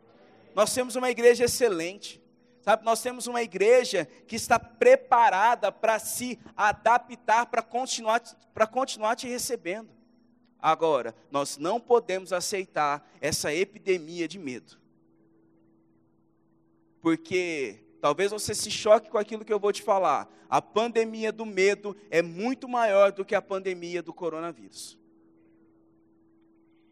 Nós 0.55 0.73
temos 0.73 0.97
uma 0.97 1.11
igreja 1.11 1.45
excelente. 1.45 2.23
Sabe, 2.63 2.85
nós 2.85 3.03
temos 3.03 3.27
uma 3.27 3.43
igreja 3.43 4.07
que 4.27 4.37
está 4.37 4.59
preparada 4.59 5.73
para 5.73 5.99
se 5.99 6.39
adaptar, 6.57 7.47
para 7.47 7.61
continuar, 7.61 8.23
para 8.55 8.67
continuar 8.67 9.17
te 9.17 9.27
recebendo. 9.27 9.91
Agora, 10.59 11.15
nós 11.31 11.59
não 11.59 11.81
podemos 11.81 12.33
aceitar 12.33 13.07
essa 13.21 13.53
epidemia 13.53 14.29
de 14.29 14.39
medo 14.39 14.81
porque 17.03 17.81
talvez 18.03 18.33
você 18.33 18.53
se 18.53 18.69
choque 18.69 19.09
com 19.09 19.17
aquilo 19.17 19.45
que 19.45 19.53
eu 19.53 19.61
vou 19.61 19.73
te 19.73 19.81
falar. 19.81 20.29
A 20.51 20.61
pandemia 20.61 21.31
do 21.31 21.47
medo 21.47 21.97
é 22.11 22.21
muito 22.21 22.69
maior 22.69 23.13
do 23.13 23.25
que 23.25 23.33
a 23.33 23.41
pandemia 23.41 24.03
do 24.03 24.13
coronavírus. 24.13 24.99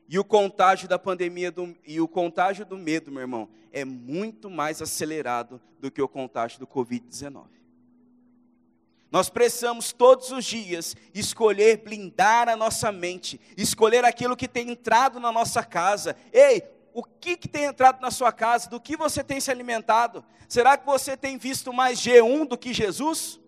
E 0.08 0.20
o 0.20 0.24
contágio 0.24 0.88
da 0.88 1.00
pandemia 1.00 1.50
do, 1.50 1.76
e 1.84 2.00
o 2.00 2.06
contágio 2.06 2.64
do 2.64 2.78
medo, 2.78 3.10
meu 3.10 3.22
irmão, 3.22 3.48
é 3.72 3.84
muito 3.84 4.48
mais 4.48 4.80
acelerado 4.80 5.60
do 5.80 5.90
que 5.90 6.00
o 6.00 6.08
contágio 6.08 6.60
do 6.60 6.66
Covid-19. 6.66 7.44
Nós 9.10 9.28
precisamos 9.28 9.92
todos 9.92 10.30
os 10.30 10.44
dias 10.44 10.94
escolher 11.12 11.78
blindar 11.78 12.48
a 12.48 12.54
nossa 12.54 12.92
mente, 12.92 13.40
escolher 13.56 14.04
aquilo 14.04 14.36
que 14.36 14.46
tem 14.46 14.70
entrado 14.70 15.18
na 15.18 15.32
nossa 15.32 15.64
casa. 15.64 16.14
Ei, 16.32 16.62
o 16.92 17.02
que, 17.02 17.36
que 17.36 17.48
tem 17.48 17.64
entrado 17.64 18.00
na 18.00 18.10
sua 18.10 18.32
casa, 18.32 18.68
do 18.68 18.80
que 18.80 18.96
você 18.96 19.22
tem 19.22 19.40
se 19.40 19.50
alimentado. 19.50 20.24
Será 20.48 20.76
que 20.76 20.86
você 20.86 21.16
tem 21.16 21.38
visto 21.38 21.72
mais 21.72 21.98
G1 22.00 22.46
do 22.46 22.58
que 22.58 22.72
Jesus? 22.72 23.40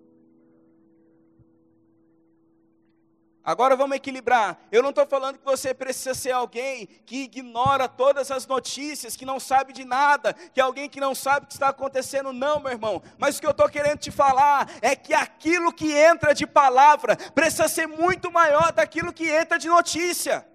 Agora 3.44 3.75
vamos 3.75 3.96
equilibrar. 3.96 4.56
Eu 4.70 4.82
não 4.82 4.90
estou 4.90 5.04
falando 5.04 5.37
que 5.37 5.44
você 5.44 5.75
precisa 5.75 6.14
ser 6.14 6.30
alguém 6.30 6.87
que 7.04 7.25
ignora 7.25 7.88
todas 7.88 8.30
as 8.30 8.46
notícias, 8.46 9.16
que 9.16 9.25
não 9.25 9.40
sabe 9.40 9.72
de 9.72 9.84
nada, 9.84 10.32
que 10.32 10.61
é 10.61 10.62
alguém 10.62 10.88
que 10.88 11.00
não 11.00 11.12
sabe 11.12 11.44
o 11.44 11.49
que 11.49 11.54
está 11.54 11.68
acontecendo, 11.68 12.32
não, 12.32 12.61
meu 12.61 12.70
irmão. 12.70 13.02
Mas 13.18 13.37
o 13.37 13.40
que 13.40 13.46
eu 13.46 13.50
estou 13.50 13.68
querendo 13.68 13.99
te 13.99 14.12
falar 14.12 14.70
é 14.80 14.94
que 14.94 15.12
aquilo 15.12 15.72
que 15.72 15.92
entra 15.92 16.32
de 16.32 16.46
palavra 16.46 17.16
precisa 17.34 17.66
ser 17.66 17.88
muito 17.88 18.30
maior 18.30 18.72
daquilo 18.72 19.12
que 19.12 19.28
entra 19.28 19.58
de 19.58 19.68
notícia. 19.68 20.46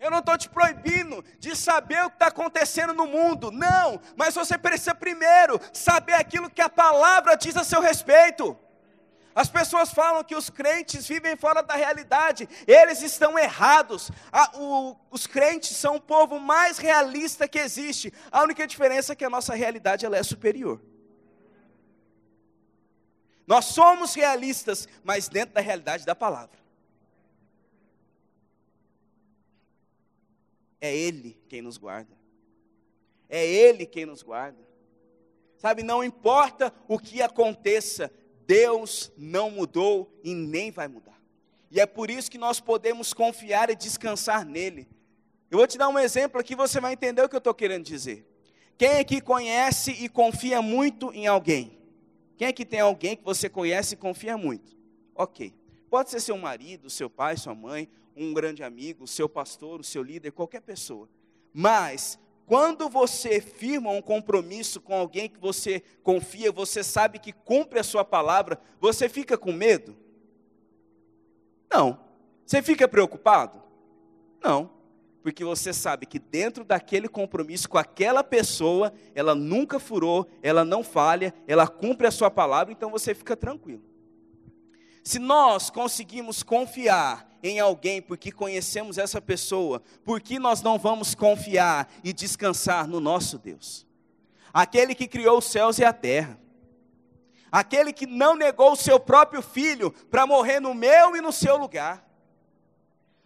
Eu 0.00 0.10
não 0.10 0.20
estou 0.20 0.38
te 0.38 0.48
proibindo 0.48 1.22
de 1.38 1.54
saber 1.54 2.02
o 2.04 2.08
que 2.08 2.16
está 2.16 2.28
acontecendo 2.28 2.94
no 2.94 3.06
mundo, 3.06 3.52
não, 3.52 4.00
mas 4.16 4.34
você 4.34 4.56
precisa 4.56 4.94
primeiro 4.94 5.60
saber 5.74 6.14
aquilo 6.14 6.48
que 6.48 6.62
a 6.62 6.70
palavra 6.70 7.36
diz 7.36 7.54
a 7.54 7.62
seu 7.62 7.82
respeito. 7.82 8.58
As 9.34 9.48
pessoas 9.48 9.90
falam 9.90 10.24
que 10.24 10.34
os 10.34 10.48
crentes 10.48 11.06
vivem 11.06 11.36
fora 11.36 11.62
da 11.62 11.74
realidade, 11.74 12.48
eles 12.66 13.02
estão 13.02 13.38
errados. 13.38 14.10
o, 14.54 14.96
os 15.10 15.26
crentes 15.26 15.76
são 15.76 15.96
o 15.96 16.00
povo 16.00 16.40
mais 16.40 16.78
realista 16.78 17.46
que 17.46 17.58
existe. 17.58 18.12
A 18.32 18.42
única 18.42 18.66
diferença 18.66 19.12
é 19.12 19.16
que 19.16 19.24
a 19.24 19.30
nossa 19.30 19.54
realidade 19.54 20.06
ela 20.06 20.16
é 20.16 20.22
superior. 20.22 20.80
Nós 23.46 23.66
somos 23.66 24.14
realistas, 24.14 24.88
mas 25.04 25.28
dentro 25.28 25.54
da 25.54 25.60
realidade 25.60 26.06
da 26.06 26.14
palavra. 26.14 26.59
É 30.80 30.94
Ele 30.94 31.38
quem 31.48 31.62
nos 31.62 31.76
guarda. 31.76 32.16
É 33.28 33.46
Ele 33.46 33.86
quem 33.86 34.06
nos 34.06 34.22
guarda. 34.22 34.58
Sabe, 35.56 35.82
não 35.82 36.02
importa 36.02 36.72
o 36.88 36.98
que 36.98 37.20
aconteça, 37.20 38.10
Deus 38.46 39.12
não 39.16 39.50
mudou 39.50 40.10
e 40.24 40.34
nem 40.34 40.70
vai 40.70 40.88
mudar. 40.88 41.20
E 41.70 41.78
é 41.78 41.86
por 41.86 42.10
isso 42.10 42.30
que 42.30 42.38
nós 42.38 42.58
podemos 42.58 43.12
confiar 43.12 43.70
e 43.70 43.76
descansar 43.76 44.44
nele. 44.44 44.88
Eu 45.50 45.58
vou 45.58 45.66
te 45.66 45.76
dar 45.76 45.88
um 45.88 45.98
exemplo 45.98 46.40
aqui, 46.40 46.56
você 46.56 46.80
vai 46.80 46.94
entender 46.94 47.22
o 47.22 47.28
que 47.28 47.36
eu 47.36 47.38
estou 47.38 47.54
querendo 47.54 47.84
dizer. 47.84 48.26
Quem 48.78 48.98
aqui 48.98 49.20
conhece 49.20 49.90
e 49.92 50.08
confia 50.08 50.62
muito 50.62 51.12
em 51.12 51.26
alguém? 51.26 51.78
Quem 52.38 52.48
aqui 52.48 52.64
tem 52.64 52.80
alguém 52.80 53.14
que 53.14 53.22
você 53.22 53.48
conhece 53.48 53.94
e 53.94 53.98
confia 53.98 54.38
muito? 54.38 54.74
Ok. 55.14 55.54
Pode 55.90 56.08
ser 56.08 56.20
seu 56.20 56.38
marido, 56.38 56.88
seu 56.88 57.10
pai, 57.10 57.36
sua 57.36 57.54
mãe, 57.54 57.88
um 58.24 58.34
grande 58.34 58.62
amigo, 58.62 59.04
o 59.04 59.08
seu 59.08 59.28
pastor, 59.28 59.80
o 59.80 59.84
seu 59.84 60.02
líder, 60.02 60.32
qualquer 60.32 60.60
pessoa. 60.60 61.08
Mas 61.52 62.18
quando 62.46 62.88
você 62.88 63.40
firma 63.40 63.90
um 63.90 64.02
compromisso 64.02 64.80
com 64.80 64.94
alguém 64.94 65.28
que 65.28 65.38
você 65.38 65.82
confia, 66.02 66.50
você 66.50 66.82
sabe 66.82 67.18
que 67.18 67.32
cumpre 67.32 67.78
a 67.78 67.84
sua 67.84 68.04
palavra, 68.04 68.60
você 68.80 69.08
fica 69.08 69.38
com 69.38 69.52
medo? 69.52 69.96
Não. 71.72 72.00
Você 72.44 72.60
fica 72.60 72.88
preocupado? 72.88 73.62
Não. 74.42 74.70
Porque 75.22 75.44
você 75.44 75.72
sabe 75.72 76.06
que 76.06 76.18
dentro 76.18 76.64
daquele 76.64 77.06
compromisso 77.06 77.68
com 77.68 77.78
aquela 77.78 78.24
pessoa, 78.24 78.92
ela 79.14 79.34
nunca 79.34 79.78
furou, 79.78 80.26
ela 80.42 80.64
não 80.64 80.82
falha, 80.82 81.32
ela 81.46 81.68
cumpre 81.68 82.06
a 82.06 82.10
sua 82.10 82.30
palavra, 82.30 82.72
então 82.72 82.90
você 82.90 83.14
fica 83.14 83.36
tranquilo. 83.36 83.82
Se 85.02 85.18
nós 85.18 85.70
conseguimos 85.70 86.42
confiar 86.42 87.28
em 87.42 87.58
alguém 87.58 88.02
porque 88.02 88.30
conhecemos 88.30 88.98
essa 88.98 89.20
pessoa, 89.20 89.82
por 90.04 90.20
que 90.20 90.38
nós 90.38 90.62
não 90.62 90.78
vamos 90.78 91.14
confiar 91.14 91.90
e 92.04 92.12
descansar 92.12 92.86
no 92.86 93.00
nosso 93.00 93.38
Deus? 93.38 93.86
Aquele 94.52 94.94
que 94.94 95.08
criou 95.08 95.38
os 95.38 95.46
céus 95.46 95.78
e 95.78 95.84
a 95.84 95.92
terra, 95.92 96.38
aquele 97.50 97.92
que 97.92 98.06
não 98.06 98.34
negou 98.34 98.72
o 98.72 98.76
seu 98.76 99.00
próprio 99.00 99.42
filho 99.42 99.90
para 100.10 100.26
morrer 100.26 100.60
no 100.60 100.74
meu 100.74 101.16
e 101.16 101.20
no 101.20 101.32
seu 101.32 101.56
lugar. 101.56 102.06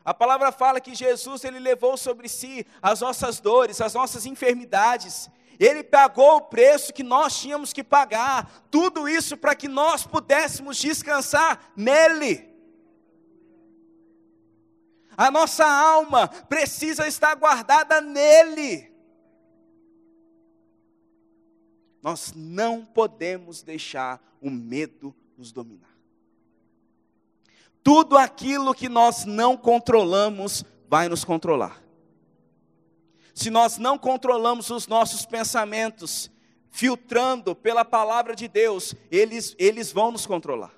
A 0.04 0.12
palavra 0.12 0.52
fala 0.52 0.80
que 0.80 0.94
Jesus 0.94 1.44
ele 1.44 1.58
levou 1.58 1.96
sobre 1.96 2.28
si 2.28 2.66
as 2.82 3.00
nossas 3.00 3.40
dores, 3.40 3.80
as 3.80 3.94
nossas 3.94 4.26
enfermidades, 4.26 5.30
ele 5.58 5.82
pagou 5.82 6.36
o 6.36 6.40
preço 6.42 6.92
que 6.92 7.02
nós 7.02 7.38
tínhamos 7.38 7.72
que 7.72 7.84
pagar, 7.84 8.66
tudo 8.70 9.08
isso 9.08 9.36
para 9.36 9.54
que 9.54 9.68
nós 9.68 10.06
pudéssemos 10.06 10.78
descansar 10.78 11.72
nele. 11.76 12.52
A 15.16 15.30
nossa 15.30 15.64
alma 15.64 16.26
precisa 16.26 17.06
estar 17.06 17.34
guardada 17.36 18.00
nele. 18.00 18.92
Nós 22.02 22.32
não 22.34 22.84
podemos 22.84 23.62
deixar 23.62 24.20
o 24.40 24.50
medo 24.50 25.14
nos 25.38 25.52
dominar. 25.52 25.94
Tudo 27.82 28.18
aquilo 28.18 28.74
que 28.74 28.88
nós 28.88 29.24
não 29.24 29.56
controlamos 29.56 30.64
vai 30.88 31.08
nos 31.08 31.24
controlar 31.24 31.83
se 33.34 33.50
nós 33.50 33.78
não 33.78 33.98
controlamos 33.98 34.70
os 34.70 34.86
nossos 34.86 35.26
pensamentos, 35.26 36.30
filtrando 36.70 37.54
pela 37.54 37.84
palavra 37.84 38.34
de 38.34 38.46
Deus, 38.46 38.94
eles, 39.10 39.54
eles 39.58 39.92
vão 39.92 40.12
nos 40.12 40.24
controlar. 40.24 40.72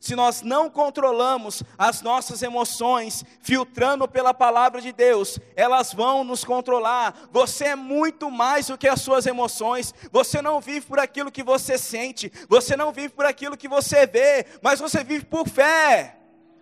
se 0.00 0.14
nós 0.14 0.42
não 0.42 0.70
controlamos 0.70 1.62
as 1.76 2.02
nossas 2.02 2.40
emoções, 2.40 3.24
filtrando 3.40 4.06
pela 4.06 4.32
palavra 4.32 4.80
de 4.80 4.92
Deus, 4.92 5.40
elas 5.56 5.92
vão 5.92 6.22
nos 6.22 6.44
controlar. 6.44 7.28
Você 7.32 7.64
é 7.64 7.74
muito 7.74 8.30
mais 8.30 8.68
do 8.68 8.78
que 8.78 8.86
as 8.86 9.00
suas 9.00 9.26
emoções. 9.26 9.92
Você 10.12 10.40
não 10.40 10.60
vive 10.60 10.86
por 10.86 11.00
aquilo 11.00 11.32
que 11.32 11.42
você 11.42 11.76
sente, 11.76 12.30
você 12.48 12.76
não 12.76 12.92
vive 12.92 13.08
por 13.08 13.26
aquilo 13.26 13.56
que 13.56 13.66
você 13.66 14.06
vê, 14.06 14.46
mas 14.62 14.78
você 14.78 15.02
vive 15.02 15.24
por 15.24 15.48
fé. 15.48 16.17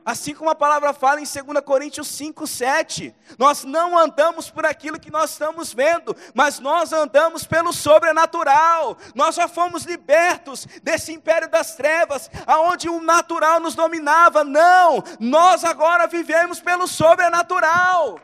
Assim 0.07 0.37
como 0.37 0.49
a 0.49 0.55
palavra 0.55 0.93
fala 0.93 1.21
em 1.21 1.25
2 1.25 1.61
Coríntios 1.65 2.07
5, 2.07 2.47
7, 2.47 3.13
nós 3.37 3.65
não 3.65 3.99
andamos 3.99 4.49
por 4.49 4.65
aquilo 4.65 5.01
que 5.01 5.11
nós 5.11 5.33
estamos 5.33 5.75
vendo, 5.75 6.17
mas 6.33 6.61
nós 6.61 6.93
andamos 6.93 7.45
pelo 7.45 7.73
sobrenatural. 7.73 8.97
Nós 9.17 9.35
já 9.35 9.49
fomos 9.49 9.83
libertos 9.83 10.65
desse 10.81 11.13
império 11.13 11.51
das 11.51 11.75
trevas, 11.75 12.31
aonde 12.47 12.89
o 12.89 13.01
natural 13.01 13.59
nos 13.59 13.75
dominava. 13.75 14.45
Não, 14.45 15.03
nós 15.19 15.65
agora 15.65 16.07
vivemos 16.07 16.61
pelo 16.61 16.87
sobrenatural. 16.87 18.21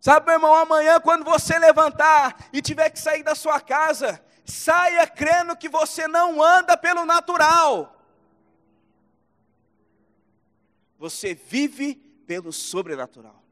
Sabe, 0.00 0.24
meu 0.24 0.36
irmão, 0.36 0.54
amanhã, 0.54 0.98
quando 0.98 1.24
você 1.26 1.58
levantar 1.58 2.36
e 2.50 2.62
tiver 2.62 2.88
que 2.88 2.98
sair 2.98 3.22
da 3.22 3.34
sua 3.34 3.60
casa, 3.60 4.18
saia 4.46 5.06
crendo 5.06 5.54
que 5.54 5.68
você 5.68 6.08
não 6.08 6.42
anda 6.42 6.74
pelo 6.74 7.04
natural 7.04 7.98
você 11.02 11.34
vive 11.34 11.96
pelo 12.28 12.52
sobrenatural. 12.52 13.42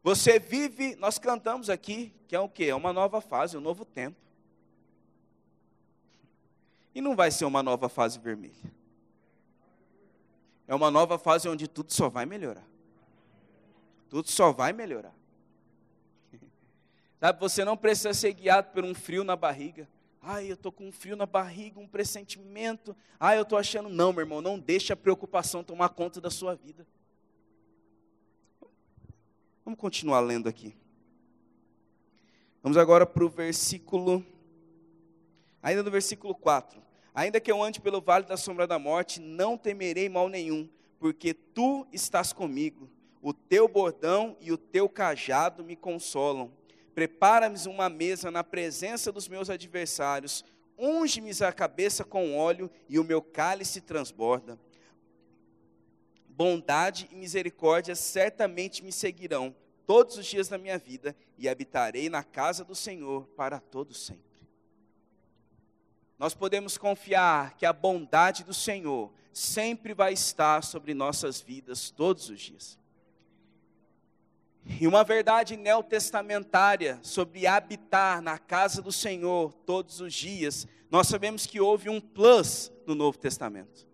Você 0.00 0.38
vive, 0.38 0.94
nós 0.94 1.18
cantamos 1.18 1.68
aqui, 1.68 2.14
que 2.28 2.36
é 2.36 2.38
o 2.38 2.48
quê? 2.48 2.66
É 2.66 2.74
uma 2.74 2.92
nova 2.92 3.20
fase, 3.20 3.56
um 3.56 3.60
novo 3.60 3.84
tempo. 3.84 4.16
E 6.94 7.00
não 7.00 7.16
vai 7.16 7.32
ser 7.32 7.46
uma 7.46 7.64
nova 7.64 7.88
fase 7.88 8.20
vermelha. 8.20 8.72
É 10.68 10.74
uma 10.76 10.88
nova 10.88 11.18
fase 11.18 11.48
onde 11.48 11.66
tudo 11.66 11.92
só 11.92 12.08
vai 12.08 12.24
melhorar. 12.24 12.64
Tudo 14.08 14.30
só 14.30 14.52
vai 14.52 14.72
melhorar. 14.72 15.14
Sabe, 17.18 17.40
você 17.40 17.64
não 17.64 17.76
precisa 17.76 18.14
ser 18.14 18.32
guiado 18.34 18.70
por 18.70 18.84
um 18.84 18.94
frio 18.94 19.24
na 19.24 19.34
barriga. 19.34 19.88
Ai, 20.24 20.48
eu 20.48 20.54
estou 20.54 20.70
com 20.70 20.86
um 20.86 20.92
frio 20.92 21.16
na 21.16 21.26
barriga, 21.26 21.80
um 21.80 21.86
pressentimento. 21.86 22.94
Ai, 23.18 23.38
eu 23.38 23.42
estou 23.42 23.58
achando. 23.58 23.88
Não, 23.88 24.12
meu 24.12 24.20
irmão, 24.20 24.40
não 24.40 24.56
deixe 24.56 24.92
a 24.92 24.96
preocupação 24.96 25.64
tomar 25.64 25.88
conta 25.88 26.20
da 26.20 26.30
sua 26.30 26.54
vida. 26.54 26.86
Vamos 29.64 29.80
continuar 29.80 30.20
lendo 30.20 30.48
aqui. 30.48 30.76
Vamos 32.62 32.78
agora 32.78 33.04
para 33.04 33.24
o 33.24 33.28
versículo. 33.28 34.24
Ainda 35.60 35.82
no 35.82 35.90
versículo 35.90 36.36
4. 36.36 36.80
Ainda 37.12 37.40
que 37.40 37.50
eu 37.50 37.60
ande 37.60 37.80
pelo 37.80 38.00
vale 38.00 38.24
da 38.24 38.36
sombra 38.36 38.64
da 38.64 38.78
morte, 38.78 39.20
não 39.20 39.58
temerei 39.58 40.08
mal 40.08 40.28
nenhum, 40.28 40.68
porque 41.00 41.34
tu 41.34 41.84
estás 41.92 42.32
comigo. 42.32 42.88
O 43.20 43.34
teu 43.34 43.66
bordão 43.66 44.36
e 44.40 44.52
o 44.52 44.56
teu 44.56 44.88
cajado 44.88 45.64
me 45.64 45.74
consolam. 45.74 46.52
Prepara-me 46.94 47.58
uma 47.66 47.88
mesa 47.88 48.30
na 48.30 48.44
presença 48.44 49.10
dos 49.10 49.28
meus 49.28 49.48
adversários, 49.48 50.44
unge-me 50.78 51.30
a 51.42 51.52
cabeça 51.52 52.04
com 52.04 52.36
óleo 52.36 52.70
e 52.88 52.98
o 52.98 53.04
meu 53.04 53.22
cálice 53.22 53.80
transborda. 53.80 54.58
Bondade 56.28 57.08
e 57.10 57.14
misericórdia 57.14 57.94
certamente 57.94 58.82
me 58.82 58.92
seguirão 58.92 59.54
todos 59.86 60.16
os 60.16 60.26
dias 60.26 60.48
da 60.48 60.58
minha 60.58 60.78
vida 60.78 61.14
e 61.38 61.48
habitarei 61.48 62.08
na 62.08 62.22
casa 62.22 62.64
do 62.64 62.74
Senhor 62.74 63.26
para 63.36 63.60
todo 63.60 63.94
sempre. 63.94 64.22
Nós 66.18 66.34
podemos 66.34 66.78
confiar 66.78 67.56
que 67.56 67.66
a 67.66 67.72
bondade 67.72 68.44
do 68.44 68.54
Senhor 68.54 69.12
sempre 69.32 69.92
vai 69.92 70.12
estar 70.12 70.62
sobre 70.62 70.94
nossas 70.94 71.40
vidas 71.40 71.90
todos 71.90 72.28
os 72.28 72.40
dias. 72.40 72.78
E 74.64 74.86
uma 74.86 75.02
verdade 75.02 75.56
neotestamentária 75.56 76.98
sobre 77.02 77.46
habitar 77.46 78.22
na 78.22 78.38
casa 78.38 78.80
do 78.80 78.92
Senhor 78.92 79.52
todos 79.66 80.00
os 80.00 80.14
dias, 80.14 80.66
nós 80.90 81.08
sabemos 81.08 81.46
que 81.46 81.60
houve 81.60 81.88
um 81.88 82.00
plus 82.00 82.72
no 82.86 82.94
Novo 82.94 83.18
Testamento. 83.18 83.86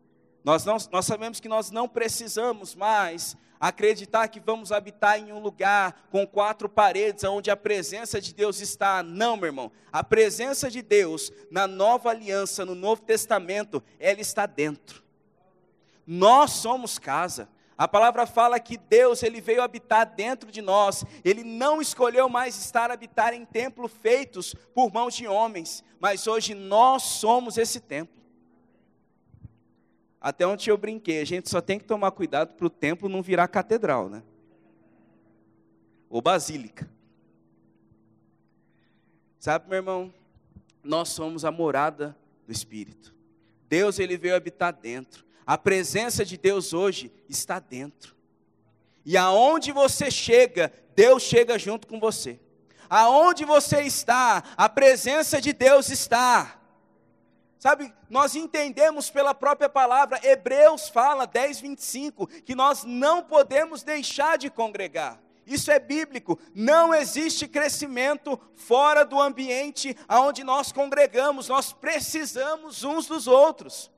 Nós, 0.44 0.64
não, 0.64 0.76
nós 0.92 1.06
sabemos 1.06 1.40
que 1.40 1.48
nós 1.48 1.70
não 1.70 1.88
precisamos 1.88 2.74
mais 2.74 3.36
acreditar 3.60 4.28
que 4.28 4.40
vamos 4.40 4.70
habitar 4.70 5.18
em 5.18 5.32
um 5.32 5.40
lugar 5.40 6.06
com 6.10 6.26
quatro 6.26 6.68
paredes, 6.68 7.24
onde 7.24 7.50
a 7.50 7.56
presença 7.56 8.20
de 8.20 8.32
Deus 8.34 8.60
está. 8.60 9.02
Não, 9.02 9.36
meu 9.36 9.46
irmão. 9.46 9.72
A 9.92 10.04
presença 10.04 10.70
de 10.70 10.80
Deus 10.80 11.32
na 11.50 11.66
nova 11.66 12.10
aliança, 12.10 12.64
no 12.64 12.74
Novo 12.74 13.02
Testamento, 13.02 13.82
ela 13.98 14.20
está 14.20 14.46
dentro. 14.46 15.02
Nós 16.06 16.52
somos 16.52 16.98
casa. 16.98 17.48
A 17.78 17.86
palavra 17.86 18.26
fala 18.26 18.58
que 18.58 18.76
Deus, 18.76 19.22
ele 19.22 19.40
veio 19.40 19.62
habitar 19.62 20.04
dentro 20.04 20.50
de 20.50 20.60
nós. 20.60 21.04
Ele 21.24 21.44
não 21.44 21.80
escolheu 21.80 22.28
mais 22.28 22.58
estar 22.58 22.90
habitar 22.90 23.32
em 23.32 23.44
templos 23.44 23.92
feitos 23.92 24.52
por 24.74 24.92
mãos 24.92 25.14
de 25.14 25.28
homens, 25.28 25.84
mas 26.00 26.26
hoje 26.26 26.54
nós 26.54 27.04
somos 27.04 27.56
esse 27.56 27.78
templo. 27.78 28.18
Até 30.20 30.44
onde 30.44 30.68
eu 30.68 30.76
brinquei, 30.76 31.20
a 31.20 31.24
gente 31.24 31.48
só 31.48 31.60
tem 31.60 31.78
que 31.78 31.84
tomar 31.84 32.10
cuidado 32.10 32.54
para 32.54 32.66
o 32.66 32.70
templo 32.70 33.08
não 33.08 33.22
virar 33.22 33.46
catedral, 33.46 34.08
né? 34.08 34.24
Ou 36.10 36.20
basílica. 36.20 36.90
Sabe, 39.38 39.68
meu 39.68 39.76
irmão, 39.76 40.12
nós 40.82 41.10
somos 41.10 41.44
a 41.44 41.52
morada 41.52 42.16
do 42.44 42.50
Espírito. 42.50 43.14
Deus 43.68 44.00
ele 44.00 44.16
veio 44.16 44.34
habitar 44.34 44.72
dentro. 44.72 45.27
A 45.48 45.56
presença 45.56 46.26
de 46.26 46.36
Deus 46.36 46.74
hoje 46.74 47.10
está 47.26 47.58
dentro. 47.58 48.14
E 49.02 49.16
aonde 49.16 49.72
você 49.72 50.10
chega, 50.10 50.70
Deus 50.94 51.22
chega 51.22 51.58
junto 51.58 51.86
com 51.86 51.98
você. 51.98 52.38
Aonde 52.86 53.46
você 53.46 53.80
está, 53.80 54.42
a 54.58 54.68
presença 54.68 55.40
de 55.40 55.54
Deus 55.54 55.88
está. 55.88 56.60
Sabe, 57.58 57.90
nós 58.10 58.36
entendemos 58.36 59.08
pela 59.08 59.34
própria 59.34 59.70
palavra, 59.70 60.20
Hebreus 60.22 60.90
fala, 60.90 61.26
10, 61.26 61.60
25, 61.60 62.26
que 62.26 62.54
nós 62.54 62.84
não 62.84 63.22
podemos 63.22 63.82
deixar 63.82 64.36
de 64.36 64.50
congregar. 64.50 65.18
Isso 65.46 65.70
é 65.70 65.78
bíblico. 65.78 66.38
Não 66.54 66.94
existe 66.94 67.48
crescimento 67.48 68.38
fora 68.54 69.02
do 69.02 69.18
ambiente 69.18 69.96
onde 70.10 70.44
nós 70.44 70.72
congregamos. 70.72 71.48
Nós 71.48 71.72
precisamos 71.72 72.84
uns 72.84 73.06
dos 73.06 73.26
outros. 73.26 73.90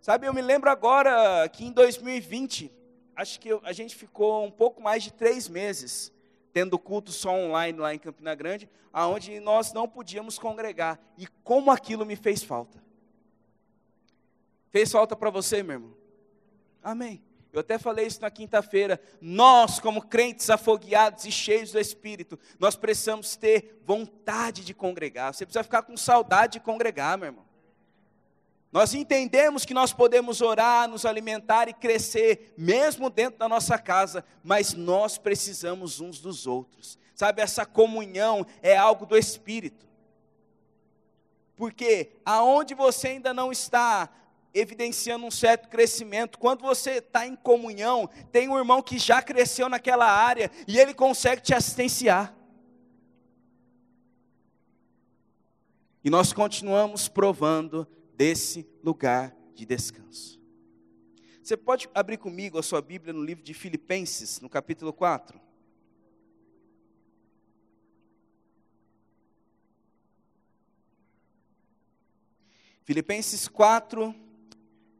Sabe, 0.00 0.26
eu 0.26 0.32
me 0.32 0.40
lembro 0.40 0.70
agora 0.70 1.46
que 1.50 1.62
em 1.62 1.70
2020, 1.70 2.72
acho 3.14 3.38
que 3.38 3.50
a 3.62 3.72
gente 3.72 3.94
ficou 3.94 4.46
um 4.46 4.50
pouco 4.50 4.80
mais 4.80 5.02
de 5.02 5.12
três 5.12 5.46
meses 5.46 6.10
tendo 6.54 6.78
culto 6.78 7.12
só 7.12 7.30
online 7.32 7.78
lá 7.78 7.94
em 7.94 7.98
Campina 7.98 8.34
Grande, 8.34 8.68
aonde 8.92 9.38
nós 9.40 9.74
não 9.74 9.86
podíamos 9.86 10.38
congregar. 10.38 10.98
E 11.18 11.26
como 11.44 11.70
aquilo 11.70 12.06
me 12.06 12.16
fez 12.16 12.42
falta. 12.42 12.82
Fez 14.70 14.90
falta 14.90 15.14
para 15.14 15.28
você, 15.28 15.62
meu 15.62 15.74
irmão? 15.74 15.94
Amém. 16.82 17.22
Eu 17.52 17.60
até 17.60 17.78
falei 17.78 18.06
isso 18.06 18.22
na 18.22 18.30
quinta-feira. 18.30 18.98
Nós, 19.20 19.78
como 19.78 20.00
crentes 20.00 20.48
afogueados 20.48 21.26
e 21.26 21.30
cheios 21.30 21.72
do 21.72 21.78
Espírito, 21.78 22.38
nós 22.58 22.74
precisamos 22.74 23.36
ter 23.36 23.82
vontade 23.84 24.64
de 24.64 24.72
congregar. 24.72 25.34
Você 25.34 25.44
precisa 25.44 25.62
ficar 25.62 25.82
com 25.82 25.94
saudade 25.94 26.54
de 26.54 26.60
congregar, 26.60 27.18
meu 27.18 27.26
irmão. 27.26 27.49
Nós 28.72 28.94
entendemos 28.94 29.64
que 29.64 29.74
nós 29.74 29.92
podemos 29.92 30.40
orar, 30.40 30.88
nos 30.88 31.04
alimentar 31.04 31.68
e 31.68 31.74
crescer, 31.74 32.54
mesmo 32.56 33.10
dentro 33.10 33.38
da 33.38 33.48
nossa 33.48 33.76
casa, 33.76 34.24
mas 34.44 34.74
nós 34.74 35.18
precisamos 35.18 36.00
uns 36.00 36.20
dos 36.20 36.46
outros. 36.46 36.96
Sabe, 37.14 37.42
essa 37.42 37.66
comunhão 37.66 38.46
é 38.62 38.76
algo 38.76 39.04
do 39.04 39.18
Espírito. 39.18 39.86
Porque 41.56 42.12
aonde 42.24 42.74
você 42.74 43.08
ainda 43.08 43.34
não 43.34 43.50
está 43.50 44.08
evidenciando 44.54 45.26
um 45.26 45.30
certo 45.30 45.68
crescimento, 45.68 46.38
quando 46.38 46.62
você 46.62 46.92
está 46.92 47.26
em 47.26 47.36
comunhão, 47.36 48.08
tem 48.32 48.48
um 48.48 48.56
irmão 48.56 48.82
que 48.82 48.98
já 48.98 49.20
cresceu 49.20 49.68
naquela 49.68 50.06
área 50.06 50.50
e 50.66 50.78
ele 50.78 50.94
consegue 50.94 51.42
te 51.42 51.54
assistenciar. 51.54 52.34
E 56.02 56.08
nós 56.08 56.32
continuamos 56.32 57.08
provando 57.08 57.86
desse 58.20 58.68
lugar 58.84 59.34
de 59.54 59.64
descanso. 59.64 60.38
Você 61.42 61.56
pode 61.56 61.88
abrir 61.94 62.18
comigo 62.18 62.58
a 62.58 62.62
sua 62.62 62.82
Bíblia 62.82 63.14
no 63.14 63.24
livro 63.24 63.42
de 63.42 63.54
Filipenses, 63.54 64.42
no 64.42 64.50
capítulo 64.50 64.92
4. 64.92 65.40
Filipenses 72.84 73.48
4, 73.48 74.14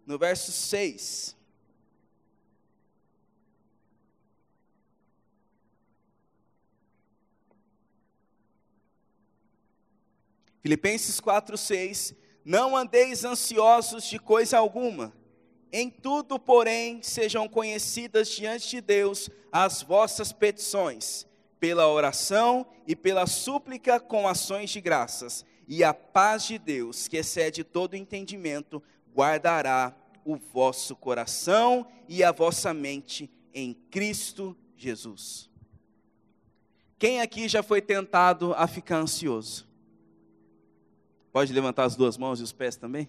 no 0.06 0.18
verso 0.18 0.50
6. 0.50 1.36
Filipenses 10.62 11.20
4:6 11.20 12.19
Não 12.44 12.76
andeis 12.76 13.24
ansiosos 13.24 14.04
de 14.04 14.18
coisa 14.18 14.58
alguma, 14.58 15.12
em 15.72 15.88
tudo, 15.88 16.38
porém, 16.38 17.02
sejam 17.02 17.48
conhecidas 17.48 18.28
diante 18.28 18.70
de 18.70 18.80
Deus 18.80 19.30
as 19.52 19.82
vossas 19.82 20.32
petições, 20.32 21.26
pela 21.60 21.86
oração 21.86 22.66
e 22.86 22.96
pela 22.96 23.26
súplica 23.26 24.00
com 24.00 24.26
ações 24.26 24.70
de 24.70 24.80
graças, 24.80 25.44
e 25.68 25.84
a 25.84 25.94
paz 25.94 26.44
de 26.44 26.58
Deus, 26.58 27.06
que 27.06 27.18
excede 27.18 27.62
todo 27.62 27.94
entendimento, 27.94 28.82
guardará 29.14 29.94
o 30.24 30.36
vosso 30.36 30.96
coração 30.96 31.86
e 32.08 32.24
a 32.24 32.32
vossa 32.32 32.74
mente 32.74 33.30
em 33.54 33.72
Cristo 33.72 34.56
Jesus. 34.76 35.48
Quem 36.98 37.20
aqui 37.20 37.48
já 37.48 37.62
foi 37.62 37.80
tentado 37.80 38.52
a 38.54 38.66
ficar 38.66 38.98
ansioso? 38.98 39.69
Pode 41.32 41.52
levantar 41.52 41.84
as 41.84 41.96
duas 41.96 42.16
mãos 42.16 42.40
e 42.40 42.42
os 42.42 42.52
pés 42.52 42.76
também? 42.76 43.08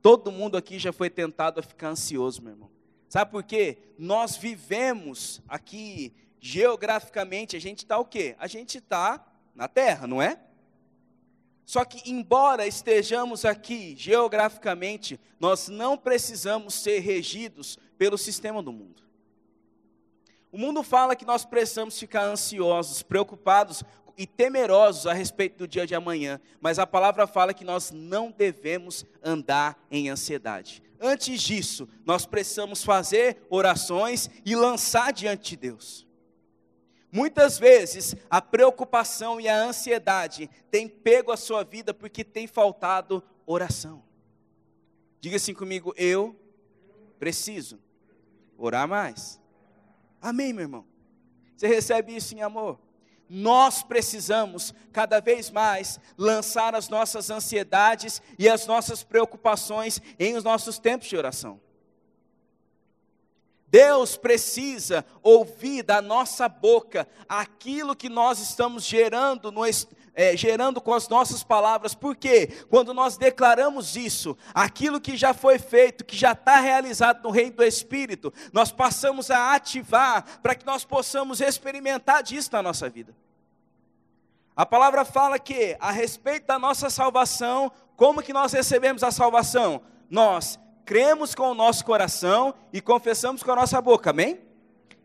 Todo 0.00 0.32
mundo 0.32 0.56
aqui 0.56 0.78
já 0.78 0.92
foi 0.92 1.10
tentado 1.10 1.60
a 1.60 1.62
ficar 1.62 1.90
ansioso, 1.90 2.42
meu 2.42 2.52
irmão. 2.52 2.70
Sabe 3.08 3.30
por 3.30 3.42
quê? 3.42 3.78
Nós 3.98 4.36
vivemos 4.36 5.42
aqui 5.48 6.12
geograficamente, 6.40 7.56
a 7.56 7.60
gente 7.60 7.78
está 7.78 7.98
o 7.98 8.04
quê? 8.04 8.34
A 8.38 8.46
gente 8.46 8.78
está 8.78 9.24
na 9.54 9.68
Terra, 9.68 10.06
não 10.06 10.22
é? 10.22 10.40
Só 11.64 11.84
que, 11.84 12.08
embora 12.08 12.66
estejamos 12.66 13.44
aqui 13.44 13.96
geograficamente, 13.98 15.18
nós 15.40 15.68
não 15.68 15.98
precisamos 15.98 16.74
ser 16.74 17.00
regidos 17.00 17.76
pelo 17.98 18.16
sistema 18.16 18.62
do 18.62 18.72
mundo. 18.72 19.02
O 20.52 20.58
mundo 20.58 20.82
fala 20.84 21.16
que 21.16 21.24
nós 21.24 21.44
precisamos 21.44 21.98
ficar 21.98 22.22
ansiosos, 22.22 23.02
preocupados 23.02 23.82
e 24.16 24.26
temerosos 24.26 25.06
a 25.06 25.12
respeito 25.12 25.58
do 25.58 25.68
dia 25.68 25.86
de 25.86 25.94
amanhã, 25.94 26.40
mas 26.60 26.78
a 26.78 26.86
palavra 26.86 27.26
fala 27.26 27.52
que 27.52 27.64
nós 27.64 27.90
não 27.90 28.30
devemos 28.30 29.04
andar 29.22 29.78
em 29.90 30.08
ansiedade. 30.08 30.82
Antes 31.00 31.42
disso, 31.42 31.88
nós 32.04 32.24
precisamos 32.24 32.82
fazer 32.82 33.46
orações 33.50 34.30
e 34.44 34.56
lançar 34.56 35.12
diante 35.12 35.50
de 35.50 35.56
Deus. 35.56 36.06
Muitas 37.12 37.58
vezes 37.58 38.16
a 38.28 38.40
preocupação 38.40 39.40
e 39.40 39.48
a 39.48 39.56
ansiedade 39.56 40.50
têm 40.70 40.88
pego 40.88 41.30
a 41.30 41.36
sua 41.36 41.62
vida 41.62 41.94
porque 41.94 42.24
tem 42.24 42.46
faltado 42.46 43.22
oração. 43.44 44.02
Diga 45.20 45.36
assim 45.36 45.54
comigo, 45.54 45.94
eu 45.96 46.38
preciso 47.18 47.78
orar 48.56 48.88
mais. 48.88 49.40
Amém, 50.20 50.52
meu 50.52 50.62
irmão? 50.62 50.84
Você 51.56 51.66
recebe 51.66 52.14
isso 52.14 52.34
em 52.34 52.42
amor? 52.42 52.78
Nós 53.28 53.82
precisamos 53.82 54.74
cada 54.92 55.20
vez 55.20 55.50
mais 55.50 55.98
lançar 56.16 56.74
as 56.74 56.88
nossas 56.88 57.30
ansiedades 57.30 58.22
e 58.38 58.48
as 58.48 58.66
nossas 58.66 59.02
preocupações 59.02 60.00
em 60.18 60.36
os 60.36 60.44
nossos 60.44 60.78
tempos 60.78 61.08
de 61.08 61.16
oração. 61.16 61.60
Deus 63.76 64.16
precisa 64.16 65.04
ouvir 65.22 65.82
da 65.82 66.00
nossa 66.00 66.48
boca 66.48 67.06
aquilo 67.28 67.94
que 67.94 68.08
nós 68.08 68.38
estamos 68.38 68.82
gerando 68.84 69.52
no, 69.52 69.66
é, 70.14 70.34
gerando 70.34 70.80
com 70.80 70.94
as 70.94 71.10
nossas 71.10 71.44
palavras, 71.44 71.94
porque 71.94 72.46
quando 72.70 72.94
nós 72.94 73.18
declaramos 73.18 73.94
isso, 73.94 74.34
aquilo 74.54 74.98
que 74.98 75.14
já 75.14 75.34
foi 75.34 75.58
feito, 75.58 76.06
que 76.06 76.16
já 76.16 76.32
está 76.32 76.56
realizado 76.56 77.22
no 77.22 77.30
reino 77.30 77.56
do 77.56 77.64
Espírito, 77.64 78.32
nós 78.50 78.72
passamos 78.72 79.30
a 79.30 79.54
ativar 79.54 80.24
para 80.40 80.54
que 80.54 80.64
nós 80.64 80.82
possamos 80.82 81.42
experimentar 81.42 82.22
disso 82.22 82.48
na 82.52 82.62
nossa 82.62 82.88
vida. 82.88 83.14
A 84.56 84.64
palavra 84.64 85.04
fala 85.04 85.38
que 85.38 85.76
a 85.78 85.90
respeito 85.90 86.46
da 86.46 86.58
nossa 86.58 86.88
salvação, 86.88 87.70
como 87.94 88.22
que 88.22 88.32
nós 88.32 88.54
recebemos 88.54 89.02
a 89.02 89.10
salvação? 89.10 89.82
Nós 90.08 90.58
cremos 90.86 91.34
com 91.34 91.50
o 91.50 91.54
nosso 91.54 91.84
coração 91.84 92.54
e 92.72 92.80
confessamos 92.80 93.42
com 93.42 93.50
a 93.50 93.56
nossa 93.56 93.82
boca, 93.82 94.10
amém? 94.10 94.40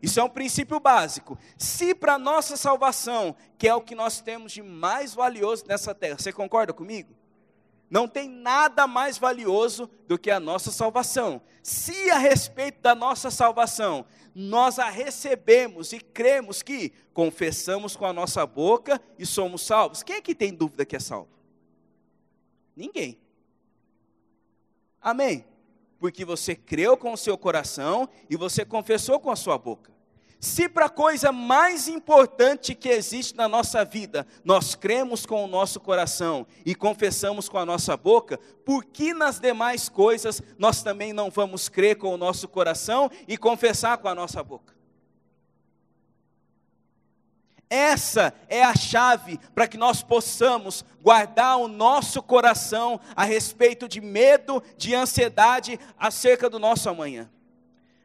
Isso 0.00 0.18
é 0.18 0.22
um 0.22 0.28
princípio 0.28 0.78
básico. 0.80 1.36
Se 1.58 1.94
para 1.94 2.16
nossa 2.16 2.56
salvação, 2.56 3.36
que 3.58 3.68
é 3.68 3.74
o 3.74 3.80
que 3.80 3.94
nós 3.94 4.20
temos 4.20 4.52
de 4.52 4.62
mais 4.62 5.12
valioso 5.12 5.64
nessa 5.66 5.94
terra, 5.94 6.18
você 6.18 6.32
concorda 6.32 6.72
comigo? 6.72 7.14
Não 7.90 8.08
tem 8.08 8.28
nada 8.28 8.86
mais 8.86 9.18
valioso 9.18 9.90
do 10.08 10.18
que 10.18 10.30
a 10.30 10.40
nossa 10.40 10.70
salvação. 10.70 11.42
Se 11.62 12.10
a 12.10 12.16
respeito 12.16 12.80
da 12.80 12.94
nossa 12.94 13.30
salvação, 13.30 14.06
nós 14.34 14.78
a 14.78 14.88
recebemos 14.88 15.92
e 15.92 16.00
cremos 16.00 16.62
que 16.62 16.90
confessamos 17.12 17.94
com 17.94 18.06
a 18.06 18.12
nossa 18.12 18.46
boca 18.46 19.00
e 19.18 19.26
somos 19.26 19.62
salvos, 19.62 20.02
quem 20.02 20.16
é 20.16 20.20
que 20.22 20.34
tem 20.34 20.54
dúvida 20.54 20.86
que 20.86 20.96
é 20.96 21.00
salvo? 21.00 21.28
Ninguém. 22.74 23.20
Amém? 25.00 25.51
Porque 26.02 26.24
você 26.24 26.56
creu 26.56 26.96
com 26.96 27.12
o 27.12 27.16
seu 27.16 27.38
coração 27.38 28.08
e 28.28 28.36
você 28.36 28.64
confessou 28.64 29.20
com 29.20 29.30
a 29.30 29.36
sua 29.36 29.56
boca. 29.56 29.92
Se 30.40 30.68
para 30.68 30.86
a 30.86 30.90
coisa 30.90 31.30
mais 31.30 31.86
importante 31.86 32.74
que 32.74 32.88
existe 32.88 33.36
na 33.36 33.46
nossa 33.48 33.84
vida, 33.84 34.26
nós 34.44 34.74
cremos 34.74 35.24
com 35.24 35.44
o 35.44 35.46
nosso 35.46 35.78
coração 35.78 36.44
e 36.66 36.74
confessamos 36.74 37.48
com 37.48 37.56
a 37.56 37.64
nossa 37.64 37.96
boca, 37.96 38.36
por 38.64 38.84
que 38.84 39.14
nas 39.14 39.38
demais 39.38 39.88
coisas 39.88 40.42
nós 40.58 40.82
também 40.82 41.12
não 41.12 41.30
vamos 41.30 41.68
crer 41.68 41.94
com 41.94 42.12
o 42.12 42.16
nosso 42.16 42.48
coração 42.48 43.08
e 43.28 43.38
confessar 43.38 43.96
com 43.98 44.08
a 44.08 44.14
nossa 44.16 44.42
boca? 44.42 44.74
Essa 47.74 48.34
é 48.50 48.62
a 48.62 48.76
chave 48.76 49.40
para 49.54 49.66
que 49.66 49.78
nós 49.78 50.02
possamos 50.02 50.84
guardar 51.00 51.56
o 51.56 51.66
nosso 51.66 52.22
coração 52.22 53.00
a 53.16 53.24
respeito 53.24 53.88
de 53.88 53.98
medo, 53.98 54.62
de 54.76 54.94
ansiedade 54.94 55.80
acerca 55.98 56.50
do 56.50 56.58
nosso 56.58 56.90
amanhã. 56.90 57.30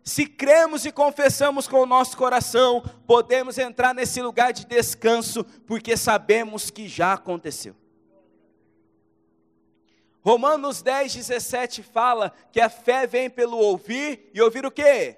Se 0.06 0.26
cremos 0.26 0.86
e 0.86 0.92
confessamos 0.94 1.68
com 1.68 1.82
o 1.82 1.86
nosso 1.86 2.16
coração, 2.16 2.82
podemos 3.06 3.58
entrar 3.58 3.94
nesse 3.94 4.22
lugar 4.22 4.54
de 4.54 4.66
descanso, 4.66 5.44
porque 5.66 5.98
sabemos 5.98 6.72
que 6.72 6.88
já 6.88 7.12
aconteceu. 7.12 7.76
Romanos 10.22 10.82
10, 10.82 11.14
17 11.14 11.84
fala 11.84 12.32
que 12.54 12.62
a 12.62 12.70
fé 12.70 13.06
vem 13.06 13.30
pelo 13.30 13.58
ouvir, 13.58 14.32
e 14.34 14.42
ouvir 14.42 14.66
o 14.66 14.72
quê? 14.72 15.18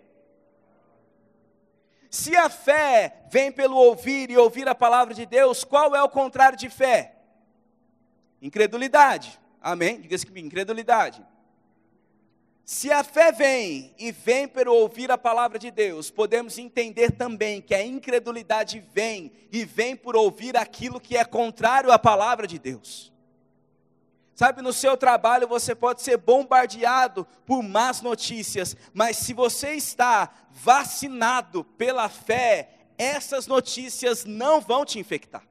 Se 2.10 2.36
a 2.36 2.50
fé 2.50 3.24
vem 3.30 3.52
pelo 3.52 3.76
ouvir 3.76 4.32
e 4.32 4.38
ouvir 4.38 4.68
a 4.68 4.74
palavra 4.74 5.14
de 5.14 5.26
Deus, 5.26 5.64
qual 5.64 5.96
é 5.96 6.02
o 6.02 6.10
contrário 6.10 6.58
de 6.58 6.70
fé? 6.70 7.16
Incredulidade. 8.42 9.40
Amém? 9.62 10.02
Diga-se 10.02 10.26
que 10.26 10.40
incredulidade. 10.40 11.24
Se 12.66 12.92
a 12.92 13.04
fé 13.04 13.32
vem 13.32 13.94
e 13.98 14.12
vem 14.12 14.48
pelo 14.48 14.74
ouvir 14.74 15.12
a 15.12 15.18
palavra 15.18 15.58
de 15.58 15.72
Deus, 15.72 16.12
podemos 16.12 16.58
entender 16.58 17.12
também 17.12 17.62
que 17.62 17.74
a 17.74 17.84
incredulidade 17.84 18.84
vem 18.94 19.32
e 19.52 19.66
vem 19.66 19.96
por 19.96 20.16
ouvir 20.16 20.56
aquilo 20.56 21.00
que 21.00 21.18
é 21.18 21.26
contrário 21.26 21.92
à 21.92 21.98
palavra 21.98 22.46
de 22.46 22.60
Deus. 22.60 23.12
Sabe, 24.40 24.62
no 24.62 24.72
seu 24.72 24.96
trabalho 24.96 25.50
você 25.50 25.76
pode 25.76 26.02
ser 26.02 26.16
bombardeado 26.16 27.28
por 27.46 27.62
más 27.62 28.00
notícias, 28.00 28.74
mas 28.94 29.18
se 29.18 29.34
você 29.34 29.74
está 29.74 30.32
vacinado 30.50 31.66
pela 31.66 32.08
fé, 32.08 32.70
essas 32.98 33.48
notícias 33.48 34.24
não 34.24 34.62
vão 34.62 34.86
te 34.86 34.98
infectar 34.98 35.44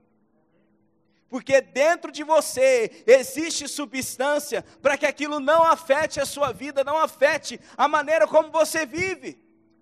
porque 1.28 1.60
dentro 1.60 2.10
de 2.10 2.24
você 2.24 3.04
existe 3.06 3.68
substância 3.68 4.64
para 4.80 4.96
que 4.96 5.04
aquilo 5.04 5.38
não 5.38 5.62
afete 5.62 6.18
a 6.18 6.24
sua 6.24 6.52
vida, 6.52 6.82
não 6.82 6.96
afete 6.96 7.60
a 7.76 7.86
maneira 7.86 8.26
como 8.26 8.50
você 8.50 8.86
vive. 8.86 9.38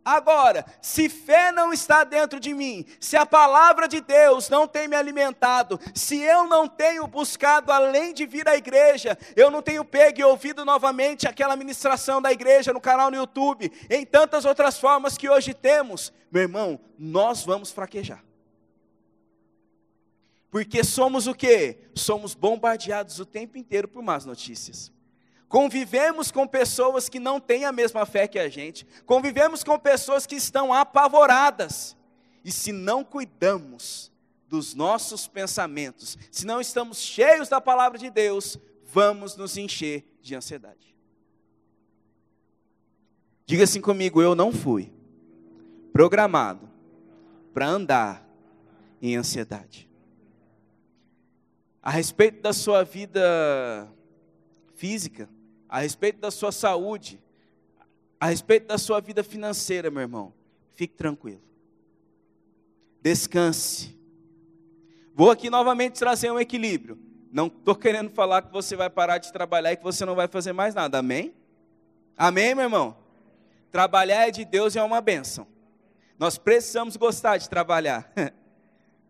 Agora, 0.06 0.64
se 0.80 1.08
fé 1.08 1.50
não 1.50 1.72
está 1.72 2.04
dentro 2.04 2.38
de 2.38 2.54
mim, 2.54 2.86
se 3.00 3.16
a 3.16 3.26
palavra 3.26 3.88
de 3.88 4.00
Deus 4.00 4.48
não 4.48 4.64
tem 4.68 4.86
me 4.86 4.94
alimentado, 4.94 5.80
se 5.92 6.22
eu 6.22 6.46
não 6.46 6.68
tenho 6.68 7.08
buscado 7.08 7.72
além 7.72 8.14
de 8.14 8.24
vir 8.24 8.48
à 8.48 8.56
igreja, 8.56 9.18
eu 9.34 9.50
não 9.50 9.60
tenho 9.60 9.84
pego 9.84 10.20
e 10.20 10.22
ouvido 10.22 10.64
novamente 10.64 11.26
aquela 11.26 11.56
ministração 11.56 12.22
da 12.22 12.30
igreja 12.30 12.72
no 12.72 12.80
canal 12.80 13.10
no 13.10 13.16
YouTube, 13.16 13.72
em 13.90 14.06
tantas 14.06 14.44
outras 14.44 14.78
formas 14.78 15.18
que 15.18 15.28
hoje 15.28 15.52
temos, 15.52 16.12
meu 16.30 16.42
irmão, 16.42 16.78
nós 16.96 17.44
vamos 17.44 17.72
fraquejar. 17.72 18.22
Porque 20.52 20.84
somos 20.84 21.26
o 21.26 21.34
quê? 21.34 21.80
Somos 21.96 22.32
bombardeados 22.32 23.18
o 23.18 23.26
tempo 23.26 23.58
inteiro 23.58 23.88
por 23.88 24.04
más 24.04 24.24
notícias. 24.24 24.92
Convivemos 25.48 26.30
com 26.30 26.46
pessoas 26.46 27.08
que 27.08 27.20
não 27.20 27.38
têm 27.38 27.64
a 27.64 27.72
mesma 27.72 28.04
fé 28.04 28.26
que 28.26 28.38
a 28.38 28.48
gente. 28.48 28.86
Convivemos 29.04 29.62
com 29.62 29.78
pessoas 29.78 30.26
que 30.26 30.34
estão 30.34 30.72
apavoradas. 30.72 31.96
E 32.44 32.50
se 32.50 32.72
não 32.72 33.04
cuidamos 33.04 34.12
dos 34.48 34.74
nossos 34.74 35.26
pensamentos, 35.26 36.16
se 36.30 36.46
não 36.46 36.60
estamos 36.60 36.98
cheios 36.98 37.48
da 37.48 37.60
palavra 37.60 37.98
de 37.98 38.10
Deus, 38.10 38.58
vamos 38.84 39.36
nos 39.36 39.56
encher 39.56 40.04
de 40.20 40.34
ansiedade. 40.34 40.94
Diga 43.44 43.64
assim 43.64 43.80
comigo: 43.80 44.20
eu 44.20 44.34
não 44.34 44.52
fui 44.52 44.92
programado 45.92 46.68
para 47.54 47.66
andar 47.66 48.26
em 49.00 49.16
ansiedade. 49.16 49.88
a 51.82 51.90
respeito 51.90 52.42
da 52.42 52.52
sua 52.52 52.82
vida 52.82 53.88
física, 54.74 55.28
a 55.76 55.80
respeito 55.80 56.18
da 56.20 56.30
sua 56.30 56.50
saúde, 56.50 57.22
a 58.18 58.28
respeito 58.28 58.66
da 58.66 58.78
sua 58.78 58.98
vida 58.98 59.22
financeira, 59.22 59.90
meu 59.90 60.00
irmão, 60.00 60.32
fique 60.74 60.94
tranquilo. 60.94 61.42
Descanse. 63.02 63.94
Vou 65.14 65.30
aqui 65.30 65.50
novamente 65.50 65.98
trazer 65.98 66.30
um 66.30 66.40
equilíbrio. 66.40 66.98
Não 67.30 67.48
estou 67.48 67.74
querendo 67.74 68.08
falar 68.08 68.40
que 68.40 68.50
você 68.50 68.74
vai 68.74 68.88
parar 68.88 69.18
de 69.18 69.30
trabalhar 69.30 69.74
e 69.74 69.76
que 69.76 69.82
você 69.82 70.06
não 70.06 70.14
vai 70.14 70.26
fazer 70.26 70.54
mais 70.54 70.74
nada. 70.74 70.96
Amém? 70.96 71.34
Amém, 72.16 72.54
meu 72.54 72.64
irmão? 72.64 72.96
Trabalhar 73.70 74.28
é 74.28 74.30
de 74.30 74.46
Deus 74.46 74.74
e 74.74 74.78
é 74.78 74.82
uma 74.82 75.02
bênção. 75.02 75.46
Nós 76.18 76.38
precisamos 76.38 76.96
gostar 76.96 77.36
de 77.36 77.50
trabalhar. 77.50 78.10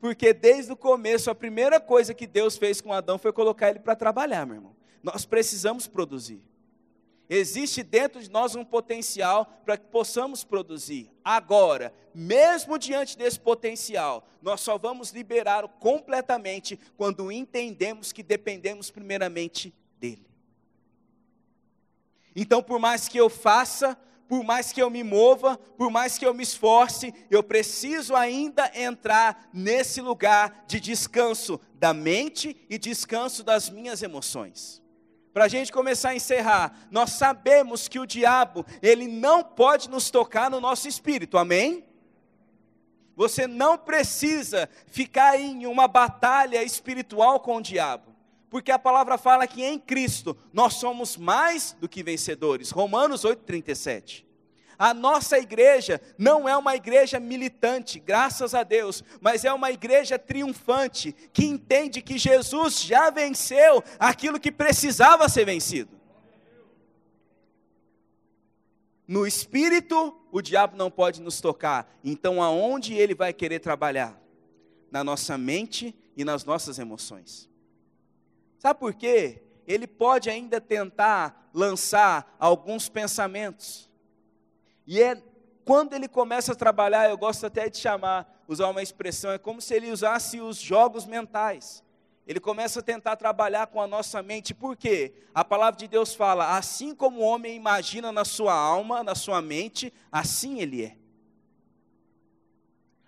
Porque 0.00 0.34
desde 0.34 0.72
o 0.72 0.76
começo, 0.76 1.30
a 1.30 1.34
primeira 1.34 1.78
coisa 1.78 2.12
que 2.12 2.26
Deus 2.26 2.56
fez 2.56 2.80
com 2.80 2.92
Adão 2.92 3.18
foi 3.18 3.32
colocar 3.32 3.70
ele 3.70 3.78
para 3.78 3.94
trabalhar, 3.94 4.44
meu 4.44 4.56
irmão. 4.56 4.74
Nós 5.00 5.24
precisamos 5.24 5.86
produzir. 5.86 6.42
Existe 7.28 7.82
dentro 7.82 8.20
de 8.20 8.30
nós 8.30 8.54
um 8.54 8.64
potencial 8.64 9.46
para 9.64 9.76
que 9.76 9.86
possamos 9.86 10.44
produzir. 10.44 11.10
Agora, 11.24 11.92
mesmo 12.14 12.78
diante 12.78 13.18
desse 13.18 13.38
potencial, 13.40 14.28
nós 14.40 14.60
só 14.60 14.78
vamos 14.78 15.10
liberá-lo 15.10 15.68
completamente 15.68 16.78
quando 16.96 17.32
entendemos 17.32 18.12
que 18.12 18.22
dependemos 18.22 18.90
primeiramente 18.90 19.74
dele. 19.98 20.24
Então, 22.34 22.62
por 22.62 22.78
mais 22.78 23.08
que 23.08 23.18
eu 23.18 23.28
faça, 23.28 23.98
por 24.28 24.44
mais 24.44 24.72
que 24.72 24.80
eu 24.80 24.88
me 24.88 25.02
mova, 25.02 25.56
por 25.76 25.90
mais 25.90 26.18
que 26.18 26.26
eu 26.26 26.34
me 26.34 26.44
esforce, 26.44 27.12
eu 27.28 27.42
preciso 27.42 28.14
ainda 28.14 28.70
entrar 28.74 29.48
nesse 29.52 30.00
lugar 30.00 30.64
de 30.68 30.78
descanso 30.78 31.60
da 31.74 31.92
mente 31.92 32.56
e 32.70 32.78
descanso 32.78 33.42
das 33.42 33.68
minhas 33.68 34.00
emoções 34.00 34.85
para 35.36 35.44
a 35.44 35.48
gente 35.48 35.70
começar 35.70 36.08
a 36.08 36.14
encerrar, 36.14 36.88
nós 36.90 37.10
sabemos 37.10 37.88
que 37.88 37.98
o 37.98 38.06
diabo, 38.06 38.64
ele 38.80 39.06
não 39.06 39.44
pode 39.44 39.90
nos 39.90 40.08
tocar 40.08 40.50
no 40.50 40.62
nosso 40.62 40.88
espírito, 40.88 41.36
amém? 41.36 41.84
Você 43.14 43.46
não 43.46 43.76
precisa 43.76 44.66
ficar 44.86 45.38
em 45.38 45.66
uma 45.66 45.86
batalha 45.86 46.62
espiritual 46.62 47.38
com 47.40 47.58
o 47.58 47.60
diabo, 47.60 48.16
porque 48.48 48.72
a 48.72 48.78
palavra 48.78 49.18
fala 49.18 49.46
que 49.46 49.62
em 49.62 49.78
Cristo 49.78 50.34
nós 50.54 50.76
somos 50.76 51.18
mais 51.18 51.76
do 51.78 51.86
que 51.86 52.02
vencedores, 52.02 52.70
Romanos 52.70 53.22
8,37. 53.22 54.24
A 54.78 54.92
nossa 54.92 55.38
igreja 55.38 56.00
não 56.18 56.48
é 56.48 56.56
uma 56.56 56.76
igreja 56.76 57.18
militante, 57.18 57.98
graças 57.98 58.54
a 58.54 58.62
Deus, 58.62 59.02
mas 59.20 59.44
é 59.44 59.52
uma 59.52 59.70
igreja 59.70 60.18
triunfante, 60.18 61.12
que 61.32 61.46
entende 61.46 62.02
que 62.02 62.18
Jesus 62.18 62.82
já 62.82 63.08
venceu 63.10 63.82
aquilo 63.98 64.38
que 64.38 64.52
precisava 64.52 65.28
ser 65.28 65.46
vencido. 65.46 65.96
No 69.08 69.26
espírito, 69.26 70.14
o 70.30 70.42
diabo 70.42 70.76
não 70.76 70.90
pode 70.90 71.22
nos 71.22 71.40
tocar, 71.40 71.90
então 72.04 72.42
aonde 72.42 72.94
ele 72.94 73.14
vai 73.14 73.32
querer 73.32 73.60
trabalhar? 73.60 74.20
Na 74.90 75.02
nossa 75.02 75.38
mente 75.38 75.94
e 76.16 76.24
nas 76.24 76.44
nossas 76.44 76.78
emoções. 76.78 77.48
Sabe 78.58 78.78
por 78.78 78.94
quê? 78.94 79.42
Ele 79.66 79.86
pode 79.86 80.28
ainda 80.28 80.60
tentar 80.60 81.50
lançar 81.52 82.36
alguns 82.38 82.88
pensamentos 82.88 83.85
e 84.86 85.02
é 85.02 85.20
quando 85.64 85.94
ele 85.94 86.06
começa 86.06 86.52
a 86.52 86.54
trabalhar, 86.54 87.10
eu 87.10 87.18
gosto 87.18 87.44
até 87.44 87.68
de 87.68 87.76
chamar, 87.78 88.42
usar 88.46 88.68
uma 88.68 88.82
expressão, 88.82 89.32
é 89.32 89.38
como 89.38 89.60
se 89.60 89.74
ele 89.74 89.90
usasse 89.90 90.40
os 90.40 90.58
jogos 90.58 91.04
mentais. 91.04 91.82
Ele 92.24 92.38
começa 92.38 92.78
a 92.78 92.82
tentar 92.82 93.16
trabalhar 93.16 93.66
com 93.66 93.80
a 93.80 93.86
nossa 93.86 94.22
mente, 94.22 94.54
por 94.54 94.76
quê? 94.76 95.12
A 95.34 95.44
palavra 95.44 95.78
de 95.78 95.88
Deus 95.88 96.14
fala: 96.14 96.56
assim 96.56 96.94
como 96.94 97.20
o 97.20 97.24
homem 97.24 97.56
imagina 97.56 98.12
na 98.12 98.24
sua 98.24 98.54
alma, 98.54 99.02
na 99.02 99.14
sua 99.14 99.42
mente, 99.42 99.92
assim 100.10 100.60
ele 100.60 100.84
é. 100.84 100.96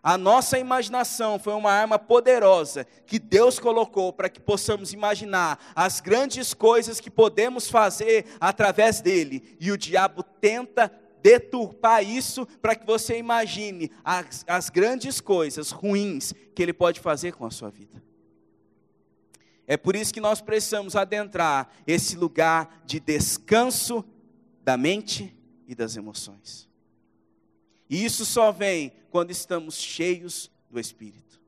A 0.00 0.16
nossa 0.16 0.58
imaginação 0.58 1.38
foi 1.38 1.52
uma 1.52 1.72
arma 1.72 1.98
poderosa 1.98 2.86
que 3.06 3.18
Deus 3.18 3.58
colocou 3.58 4.12
para 4.12 4.28
que 4.28 4.40
possamos 4.40 4.92
imaginar 4.92 5.58
as 5.74 6.00
grandes 6.00 6.54
coisas 6.54 7.00
que 7.00 7.10
podemos 7.10 7.68
fazer 7.68 8.24
através 8.40 9.00
dele, 9.00 9.56
e 9.60 9.70
o 9.70 9.78
diabo 9.78 10.22
tenta 10.22 10.92
deturpar 11.22 12.04
isso 12.04 12.46
para 12.60 12.74
que 12.74 12.86
você 12.86 13.18
imagine 13.18 13.90
as, 14.04 14.44
as 14.46 14.70
grandes 14.70 15.20
coisas 15.20 15.70
ruins 15.70 16.32
que 16.54 16.62
ele 16.62 16.72
pode 16.72 17.00
fazer 17.00 17.32
com 17.34 17.44
a 17.44 17.50
sua 17.50 17.70
vida. 17.70 18.02
É 19.66 19.76
por 19.76 19.94
isso 19.94 20.14
que 20.14 20.20
nós 20.20 20.40
precisamos 20.40 20.96
adentrar 20.96 21.70
esse 21.86 22.16
lugar 22.16 22.82
de 22.86 22.98
descanso 22.98 24.02
da 24.62 24.78
mente 24.78 25.36
e 25.66 25.74
das 25.74 25.94
emoções. 25.94 26.66
E 27.90 28.02
isso 28.02 28.24
só 28.24 28.50
vem 28.50 28.92
quando 29.10 29.30
estamos 29.30 29.76
cheios 29.76 30.50
do 30.70 30.80
Espírito. 30.80 31.38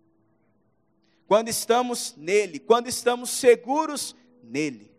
Quando 1.27 1.49
estamos 1.49 2.15
nele, 2.17 2.59
quando 2.59 2.89
estamos 2.89 3.31
seguros 3.31 4.15
nele. 4.43 4.91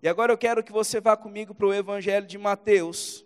E 0.00 0.06
agora 0.06 0.32
eu 0.32 0.38
quero 0.38 0.62
que 0.62 0.70
você 0.70 1.00
vá 1.00 1.16
comigo 1.16 1.52
para 1.52 1.66
o 1.66 1.74
Evangelho 1.74 2.28
de 2.28 2.38
Mateus, 2.38 3.25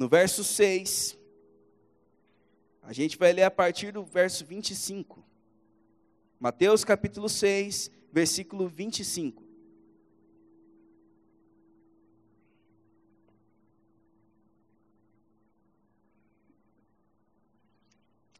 No 0.00 0.08
verso 0.08 0.42
6, 0.42 1.18
a 2.80 2.90
gente 2.90 3.18
vai 3.18 3.34
ler 3.34 3.42
a 3.42 3.50
partir 3.50 3.92
do 3.92 4.02
verso 4.02 4.46
25. 4.46 5.22
Mateus 6.38 6.84
capítulo 6.84 7.28
6, 7.28 7.90
versículo 8.10 8.66
25. 8.66 9.44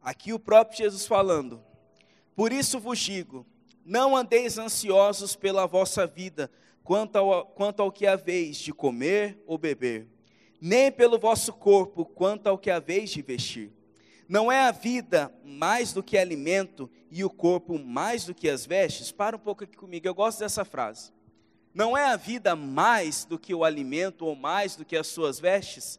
Aqui 0.01 0.33
o 0.33 0.38
próprio 0.38 0.79
Jesus 0.79 1.07
falando: 1.07 1.62
Por 2.35 2.55
isso 2.55 2.81
vos 2.81 2.99
digo, 2.99 3.46
não 3.85 4.16
andeis 4.16 4.57
ansiosos 4.57 5.37
pela 5.37 5.66
vossa 5.66 6.07
vida, 6.07 6.51
quanto 6.83 7.16
ao, 7.16 7.44
quanto 7.44 7.83
ao 7.83 7.92
que 7.92 8.07
haveis 8.07 8.57
de 8.57 8.73
comer 8.73 9.44
ou 9.46 9.59
beber 9.59 10.09
nem 10.61 10.92
pelo 10.92 11.18
vosso 11.18 11.53
corpo 11.53 12.05
quanto 12.05 12.46
ao 12.46 12.59
que 12.59 12.70
haveis 12.70 13.11
de 13.11 13.23
vestir. 13.23 13.73
Não 14.29 14.51
é 14.51 14.68
a 14.68 14.70
vida 14.70 15.33
mais 15.44 15.92
do 15.92 16.03
que 16.03 16.16
alimento 16.16 16.88
e 17.11 17.25
o 17.25 17.31
corpo 17.31 17.79
mais 17.79 18.25
do 18.25 18.35
que 18.35 18.49
as 18.49 18.64
vestes? 18.64 19.11
Para 19.11 19.37
um 19.37 19.40
pouco 19.40 19.64
aqui 19.64 19.77
comigo, 19.77 20.07
eu 20.07 20.14
gosto 20.14 20.38
dessa 20.38 20.64
frase. 20.64 21.12
Não 21.75 21.96
é 21.96 22.05
a 22.05 22.16
vida 22.16 22.55
mais 22.55 23.25
do 23.25 23.38
que 23.38 23.55
o 23.55 23.64
alimento 23.64 24.27
ou 24.27 24.37
mais 24.37 24.77
do 24.77 24.85
que 24.85 24.96
as 24.96 25.07
suas 25.07 25.40
vestes? 25.40 25.99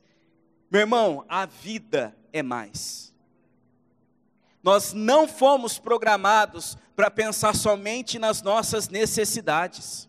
Meu 0.70 0.82
irmão, 0.82 1.26
a 1.28 1.46
vida 1.46 2.16
é 2.32 2.42
mais. 2.42 3.14
Nós 4.64 4.94
não 4.94 5.28
fomos 5.28 5.80
programados 5.80 6.78
para 6.96 7.10
pensar 7.10 7.56
somente 7.56 8.20
nas 8.20 8.42
nossas 8.42 8.88
necessidades. 8.88 10.08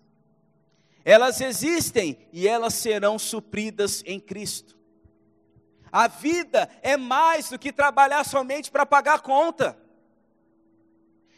Elas 1.04 1.40
existem 1.40 2.18
e 2.32 2.46
elas 2.46 2.74
serão 2.74 3.18
supridas 3.18 4.02
em 4.06 4.20
Cristo. 4.20 4.76
A 5.90 6.08
vida 6.08 6.70
é 6.80 6.96
mais 6.96 7.50
do 7.50 7.58
que 7.58 7.72
trabalhar 7.72 8.24
somente 8.24 8.70
para 8.70 8.86
pagar 8.86 9.20
conta. 9.20 9.76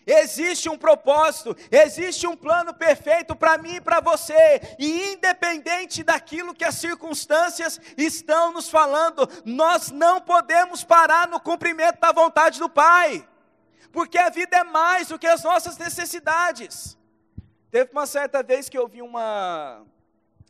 Existe 0.06 0.68
um 0.68 0.76
propósito, 0.76 1.56
existe 1.70 2.26
um 2.26 2.36
plano 2.36 2.74
perfeito 2.74 3.34
para 3.34 3.56
mim 3.56 3.76
e 3.76 3.80
para 3.80 4.00
você, 4.00 4.60
e 4.78 5.14
independente 5.14 6.02
daquilo 6.02 6.54
que 6.54 6.64
as 6.64 6.74
circunstâncias 6.74 7.80
estão 7.96 8.52
nos 8.52 8.68
falando, 8.68 9.26
nós 9.46 9.90
não 9.90 10.20
podemos 10.20 10.84
parar 10.84 11.26
no 11.26 11.40
cumprimento 11.40 12.00
da 12.00 12.12
vontade 12.12 12.58
do 12.58 12.68
Pai, 12.68 13.26
porque 13.90 14.18
a 14.18 14.28
vida 14.28 14.58
é 14.58 14.64
mais 14.64 15.08
do 15.08 15.18
que 15.18 15.26
as 15.26 15.42
nossas 15.42 15.78
necessidades. 15.78 16.98
Teve 17.74 17.90
uma 17.90 18.06
certa 18.06 18.40
vez 18.40 18.68
que 18.68 18.78
eu 18.78 18.86
vi 18.86 19.02
uma, 19.02 19.84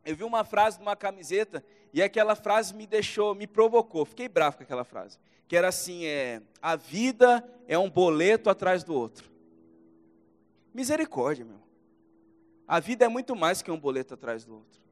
eu 0.05 0.15
vi 0.15 0.25
uma 0.25 0.45
frase 0.45 0.79
numa 0.79 0.95
camiseta 0.95 1.65
e 1.91 2.03
aquela 2.03 2.37
frase 2.37 2.75
me 2.75 2.87
deixou, 2.87 3.35
me 3.35 3.47
provocou. 3.47 4.05
Fiquei 4.05 4.29
bravo 4.29 4.59
com 4.59 4.63
aquela 4.63 4.85
frase. 4.85 5.17
Que 5.49 5.57
era 5.57 5.69
assim: 5.69 6.05
é, 6.05 6.43
a 6.61 6.77
vida 6.77 7.43
é 7.67 7.79
um 7.79 7.89
boleto 7.89 8.51
atrás 8.51 8.85
do 8.85 8.93
outro. 8.93 9.27
Misericórdia, 10.75 11.47
meu. 11.47 11.63
A 12.69 12.79
vida 12.79 13.07
é 13.07 13.09
muito 13.09 13.35
mais 13.35 13.63
que 13.63 13.71
um 13.71 13.81
boleto 13.81 14.13
atrás 14.13 14.45
do 14.45 14.57
outro. 14.57 14.83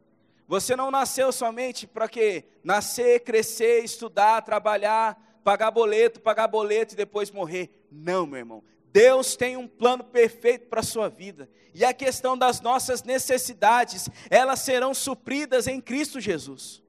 Você 0.49 0.75
não 0.75 0.91
nasceu 0.91 1.33
somente 1.33 1.87
para 1.87 2.09
quê? 2.09 2.47
Nascer, 2.65 3.21
crescer, 3.21 3.85
estudar, 3.85 4.41
trabalhar, 4.41 5.23
pagar 5.45 5.71
boleto, 5.71 6.19
pagar 6.19 6.49
boleto 6.49 6.95
e 6.95 6.97
depois 6.97 7.31
morrer. 7.31 7.69
Não, 7.91 8.27
meu 8.27 8.39
irmão. 8.39 8.65
Deus 8.93 9.35
tem 9.37 9.57
um 9.57 9.67
plano 9.67 10.05
perfeito 10.05 10.67
para 10.67 10.81
a 10.81 10.85
sua 10.85 11.09
vida. 11.09 11.49
E 11.75 11.85
a 11.85 11.95
questão 11.95 12.37
das 12.37 12.61
nossas 12.61 13.03
necessidades, 13.03 14.09
elas 14.29 14.61
serão 14.61 14.93
supridas 14.93 15.67
em 15.67 15.81
Cristo 15.81 16.21
Jesus. 16.21 16.83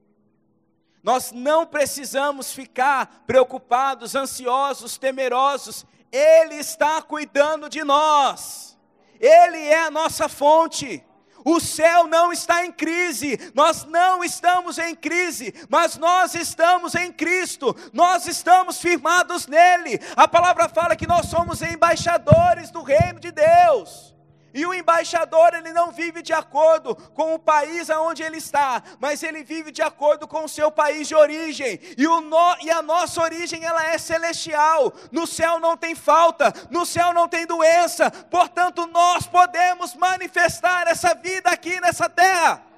Nós 1.02 1.32
não 1.32 1.66
precisamos 1.66 2.52
ficar 2.52 3.24
preocupados, 3.26 4.14
ansiosos, 4.14 4.98
temerosos. 4.98 5.86
Ele 6.12 6.56
está 6.56 7.00
cuidando 7.02 7.68
de 7.68 7.82
nós. 7.82 8.78
Ele 9.18 9.58
é 9.58 9.80
a 9.80 9.90
nossa 9.90 10.28
fonte. 10.28 11.02
O 11.44 11.60
céu 11.60 12.06
não 12.06 12.32
está 12.32 12.64
em 12.64 12.72
crise, 12.72 13.38
nós 13.54 13.84
não 13.84 14.24
estamos 14.24 14.78
em 14.78 14.94
crise, 14.94 15.54
mas 15.68 15.98
nós 15.98 16.34
estamos 16.34 16.94
em 16.94 17.12
Cristo, 17.12 17.76
nós 17.92 18.26
estamos 18.26 18.78
firmados 18.78 19.46
nele. 19.46 20.00
A 20.16 20.26
palavra 20.26 20.68
fala 20.68 20.96
que 20.96 21.06
nós 21.06 21.26
somos 21.26 21.60
embaixadores 21.60 22.70
do 22.70 22.82
reino 22.82 23.20
de 23.20 23.30
Deus. 23.30 24.13
E 24.54 24.64
o 24.64 24.72
embaixador, 24.72 25.52
ele 25.52 25.72
não 25.72 25.90
vive 25.90 26.22
de 26.22 26.32
acordo 26.32 26.94
com 26.94 27.34
o 27.34 27.38
país 27.38 27.90
aonde 27.90 28.22
ele 28.22 28.36
está, 28.36 28.80
mas 29.00 29.22
ele 29.24 29.42
vive 29.42 29.72
de 29.72 29.82
acordo 29.82 30.28
com 30.28 30.44
o 30.44 30.48
seu 30.48 30.70
país 30.70 31.08
de 31.08 31.14
origem. 31.16 31.80
E, 31.98 32.06
o 32.06 32.20
no, 32.20 32.56
e 32.62 32.70
a 32.70 32.80
nossa 32.80 33.20
origem, 33.20 33.64
ela 33.64 33.84
é 33.84 33.98
celestial. 33.98 34.92
No 35.10 35.26
céu 35.26 35.58
não 35.58 35.76
tem 35.76 35.96
falta, 35.96 36.54
no 36.70 36.86
céu 36.86 37.12
não 37.12 37.28
tem 37.28 37.46
doença. 37.46 38.10
Portanto, 38.10 38.86
nós 38.86 39.26
podemos 39.26 39.96
manifestar 39.96 40.86
essa 40.86 41.14
vida 41.14 41.50
aqui 41.50 41.80
nessa 41.80 42.08
terra. 42.08 42.73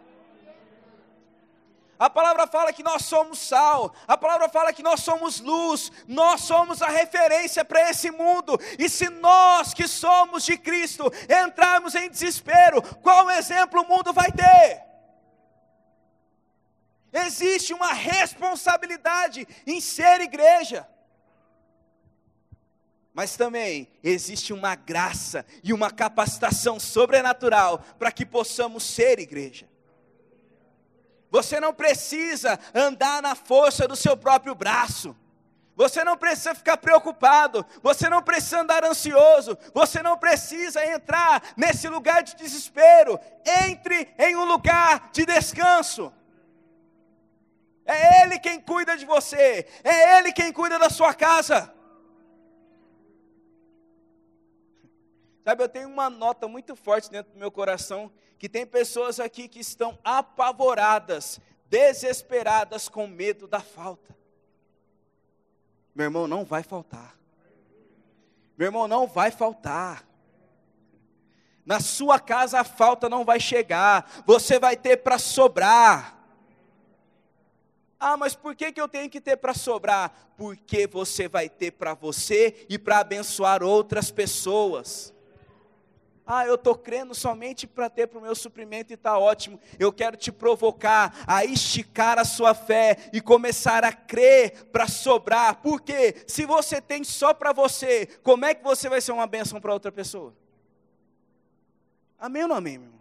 A 1.99 2.11
palavra 2.11 2.47
fala 2.47 2.73
que 2.73 2.83
nós 2.83 3.05
somos 3.05 3.39
sal, 3.39 3.95
a 4.07 4.17
palavra 4.19 4.49
fala 4.51 4.73
que 4.73 4.83
nós 4.83 5.01
somos 5.01 5.41
luz, 5.41 5.91
nós 6.07 6.43
somos 6.43 6.83
a 6.83 6.89
referência 6.89 7.65
para 7.65 7.91
esse 7.91 8.11
mundo. 8.11 8.59
E 8.79 8.89
se 8.89 9.09
nós 9.09 9.73
que 9.73 9.89
somos 9.89 10.45
de 10.45 10.59
Cristo 10.59 11.11
entrarmos 11.29 11.95
em 11.95 12.11
desespero, 12.11 12.83
qual 12.99 13.31
exemplo 13.31 13.81
o 13.81 13.89
mundo 13.89 14.13
vai 14.13 14.31
ter? 14.31 14.85
Existe 17.13 17.73
uma 17.73 17.95
responsabilidade 17.95 19.49
em 19.67 19.81
ser 19.81 20.21
igreja. 20.21 20.87
Mas 23.15 23.35
também 23.35 23.89
existe 24.05 24.53
uma 24.53 24.75
graça 24.75 25.47
e 25.65 25.73
uma 25.73 25.91
capacitação 25.91 26.79
sobrenatural 26.79 27.79
para 27.99 28.13
que 28.13 28.27
possamos 28.27 28.85
ser 28.85 29.19
igreja. 29.19 29.67
Você 31.31 31.61
não 31.61 31.75
precisa 31.75 32.59
andar 32.75 33.21
na 33.23 33.35
força 33.35 33.87
do 33.87 33.97
seu 33.97 34.17
próprio 34.17 34.55
braço. 34.55 35.17
Você 35.77 36.03
não 36.03 36.17
precisa 36.17 36.55
ficar 36.55 36.79
preocupado, 36.79 37.65
você 37.83 38.09
não 38.09 38.23
precisa 38.23 38.61
andar 38.61 38.83
ansioso, 38.83 39.59
você 39.75 40.03
não 40.03 40.17
precisa 40.17 40.83
entrar 40.87 41.43
nesse 41.55 41.87
lugar 41.87 42.23
de 42.23 42.35
desespero. 42.35 43.21
Entre 43.45 44.09
em 44.19 44.35
um 44.37 44.47
lugar 44.47 45.11
de 45.13 45.27
descanso. 45.27 46.11
É 47.85 48.23
Ele 48.23 48.39
quem 48.39 48.59
cuida 48.59 48.97
de 48.97 49.05
você, 49.05 49.67
é 49.85 50.19
Ele 50.19 50.33
quem 50.33 50.53
cuida 50.53 50.79
da 50.79 50.89
sua 50.89 51.15
casa. 51.15 51.73
Sabe, 55.45 55.63
eu 55.63 55.69
tenho 55.69 55.89
uma 55.89 56.11
nota 56.11 56.49
muito 56.49 56.75
forte 56.75 57.09
dentro 57.09 57.33
do 57.33 57.39
meu 57.39 57.53
coração 57.53 58.11
que 58.39 58.49
tem 58.49 58.67
pessoas 58.67 59.19
aqui 59.19 59.49
que 59.49 59.61
estão 59.61 59.99
apavoradas, 60.05 61.41
desesperadas 61.69 62.89
com 62.89 63.07
medo 63.07 63.47
da 63.47 63.61
falta. 63.61 64.17
Meu 65.95 66.05
irmão, 66.05 66.27
não 66.29 66.45
vai 66.45 66.63
faltar. 66.63 67.17
Meu 68.57 68.67
irmão, 68.67 68.87
não 68.87 69.07
vai 69.07 69.31
faltar. 69.31 70.07
Na 71.65 71.81
sua 71.81 72.21
casa 72.21 72.61
a 72.61 72.65
falta 72.65 73.09
não 73.09 73.25
vai 73.25 73.41
chegar, 73.41 74.23
você 74.25 74.59
vai 74.59 74.77
ter 74.77 74.99
para 74.99 75.19
sobrar. 75.19 76.17
Ah, 77.99 78.17
mas 78.17 78.35
por 78.35 78.55
que, 78.55 78.71
que 78.71 78.81
eu 78.81 78.87
tenho 78.87 79.11
que 79.11 79.21
ter 79.21 79.37
para 79.37 79.55
sobrar? 79.55 80.35
Porque 80.37 80.87
você 80.87 81.29
vai 81.29 81.49
ter 81.49 81.73
para 81.73 81.95
você 81.95 82.67
e 82.69 82.79
para 82.79 82.99
abençoar 82.99 83.63
outras 83.63 84.11
pessoas. 84.11 85.13
Ah, 86.27 86.45
eu 86.45 86.57
estou 86.57 86.75
crendo 86.75 87.15
somente 87.15 87.69
para 87.69 87.89
ter 87.89 88.09
para 88.09 88.19
o 88.19 88.23
meu 88.23 88.35
suprimento 88.35 88.93
e 88.93 88.95
está 88.95 89.17
ótimo. 89.17 89.61
Eu 89.79 89.93
quero 89.93 90.17
te 90.17 90.33
provocar 90.33 91.15
a 91.25 91.45
esticar 91.45 92.19
a 92.19 92.25
sua 92.25 92.53
fé 92.53 92.97
e 93.13 93.21
começar 93.21 93.85
a 93.85 93.93
crer 93.93 94.65
para 94.73 94.89
sobrar. 94.89 95.63
Porque 95.63 96.25
se 96.27 96.45
você 96.45 96.81
tem 96.81 97.05
só 97.05 97.33
para 97.33 97.53
você, 97.53 98.07
como 98.25 98.45
é 98.45 98.55
que 98.55 98.65
você 98.65 98.89
vai 98.89 99.01
ser 99.01 99.13
uma 99.13 99.27
bênção 99.27 99.61
para 99.61 99.73
outra 99.73 99.93
pessoa? 99.93 100.35
Amém 102.19 102.43
ou 102.43 102.49
não 102.49 102.57
amém, 102.57 102.79
meu 102.79 102.89
irmão? 102.89 103.01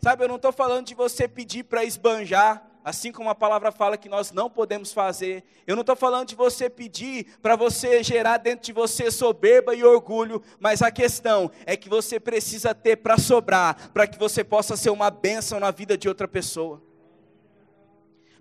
Sabe, 0.00 0.24
eu 0.24 0.28
não 0.28 0.36
estou 0.36 0.52
falando 0.52 0.86
de 0.86 0.94
você 0.94 1.28
pedir 1.28 1.64
para 1.64 1.84
esbanjar 1.84 2.66
assim 2.84 3.12
como 3.12 3.30
a 3.30 3.34
palavra 3.34 3.70
fala 3.70 3.96
que 3.96 4.08
nós 4.08 4.32
não 4.32 4.50
podemos 4.50 4.92
fazer. 4.92 5.44
Eu 5.66 5.76
não 5.76 5.82
estou 5.82 5.96
falando 5.96 6.28
de 6.28 6.34
você 6.34 6.68
pedir 6.68 7.36
para 7.40 7.56
você 7.56 8.02
gerar 8.02 8.38
dentro 8.38 8.64
de 8.64 8.72
você 8.72 9.10
soberba 9.10 9.74
e 9.74 9.84
orgulho, 9.84 10.42
mas 10.58 10.82
a 10.82 10.90
questão 10.90 11.50
é 11.64 11.76
que 11.76 11.88
você 11.88 12.18
precisa 12.18 12.74
ter 12.74 12.96
para 12.96 13.18
sobrar, 13.18 13.90
para 13.90 14.06
que 14.06 14.18
você 14.18 14.42
possa 14.42 14.76
ser 14.76 14.90
uma 14.90 15.10
bênção 15.10 15.60
na 15.60 15.70
vida 15.70 15.96
de 15.96 16.08
outra 16.08 16.26
pessoa. 16.26 16.82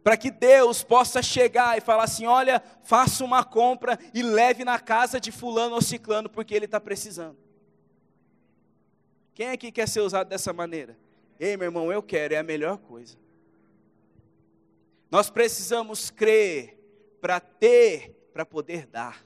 Para 0.04 0.18
que 0.18 0.32
Deus 0.32 0.84
possa 0.84 1.22
chegar 1.22 1.78
e 1.78 1.82
falar 1.82 2.06
assim: 2.06 2.26
olha, 2.26 2.62
faça 2.84 3.24
uma 3.24 3.44
compra 3.44 4.00
e 4.14 4.24
leve 4.24 4.66
na 4.66 4.80
casa 4.80 5.20
de 5.20 5.32
Fulano 5.32 5.76
ou 5.76 5.82
Ciclano, 5.82 6.28
porque 6.28 6.56
ele 6.56 6.66
está 6.66 6.80
precisando. 6.80 7.38
Quem 9.34 9.50
aqui 9.50 9.72
quer 9.72 9.88
ser 9.88 10.02
usado 10.02 10.28
dessa 10.28 10.52
maneira? 10.52 10.98
Ei, 11.40 11.56
meu 11.56 11.68
irmão, 11.68 11.92
eu 11.92 12.02
quero, 12.02 12.34
é 12.34 12.38
a 12.38 12.44
melhor 12.44 12.78
coisa. 12.78 13.16
Nós 15.12 15.30
precisamos 15.30 16.10
crer 16.10 16.80
para 17.20 17.40
ter, 17.40 18.16
para 18.34 18.46
poder 18.46 18.88
dar. 18.88 19.24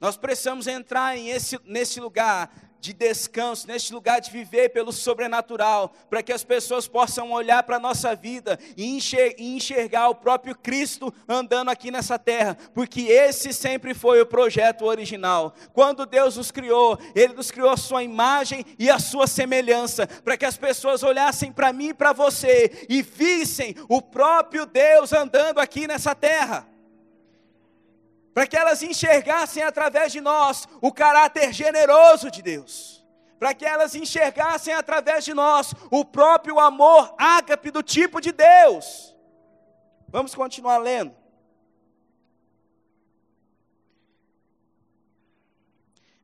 Nós 0.00 0.16
precisamos 0.16 0.68
entrar 0.68 1.18
esse, 1.18 1.58
nesse 1.64 1.98
lugar 1.98 2.65
de 2.86 2.92
descanso, 2.92 3.66
neste 3.66 3.92
lugar 3.92 4.20
de 4.20 4.30
viver 4.30 4.68
pelo 4.68 4.92
sobrenatural, 4.92 5.92
para 6.08 6.22
que 6.22 6.32
as 6.32 6.44
pessoas 6.44 6.86
possam 6.86 7.32
olhar 7.32 7.64
para 7.64 7.76
a 7.76 7.80
nossa 7.80 8.14
vida 8.14 8.58
e 8.76 8.96
enxergar 9.38 10.08
o 10.08 10.14
próprio 10.14 10.54
Cristo 10.54 11.12
andando 11.28 11.68
aqui 11.68 11.90
nessa 11.90 12.18
terra, 12.18 12.56
porque 12.72 13.02
esse 13.02 13.52
sempre 13.52 13.92
foi 13.92 14.20
o 14.20 14.26
projeto 14.26 14.84
original. 14.84 15.52
Quando 15.72 16.06
Deus 16.06 16.36
nos 16.36 16.52
criou, 16.52 16.96
Ele 17.14 17.34
nos 17.34 17.50
criou 17.50 17.70
a 17.70 17.76
sua 17.76 18.04
imagem 18.04 18.64
e 18.78 18.88
a 18.88 19.00
sua 19.00 19.26
semelhança, 19.26 20.06
para 20.06 20.36
que 20.36 20.44
as 20.44 20.56
pessoas 20.56 21.02
olhassem 21.02 21.50
para 21.50 21.72
mim 21.72 21.88
e 21.88 21.94
para 21.94 22.12
você 22.12 22.86
e 22.88 23.02
vissem 23.02 23.74
o 23.88 24.00
próprio 24.00 24.64
Deus 24.64 25.12
andando 25.12 25.58
aqui 25.58 25.88
nessa 25.88 26.14
terra 26.14 26.75
para 28.36 28.46
que 28.46 28.54
elas 28.54 28.82
enxergassem 28.82 29.62
através 29.62 30.12
de 30.12 30.20
nós 30.20 30.68
o 30.82 30.92
caráter 30.92 31.54
generoso 31.54 32.30
de 32.30 32.42
Deus, 32.42 33.02
para 33.38 33.54
que 33.54 33.64
elas 33.64 33.94
enxergassem 33.94 34.74
através 34.74 35.24
de 35.24 35.32
nós 35.32 35.72
o 35.90 36.04
próprio 36.04 36.60
amor 36.60 37.14
ágape 37.16 37.70
do 37.70 37.82
tipo 37.82 38.20
de 38.20 38.32
Deus. 38.32 39.16
Vamos 40.08 40.34
continuar 40.34 40.76
lendo. 40.76 41.16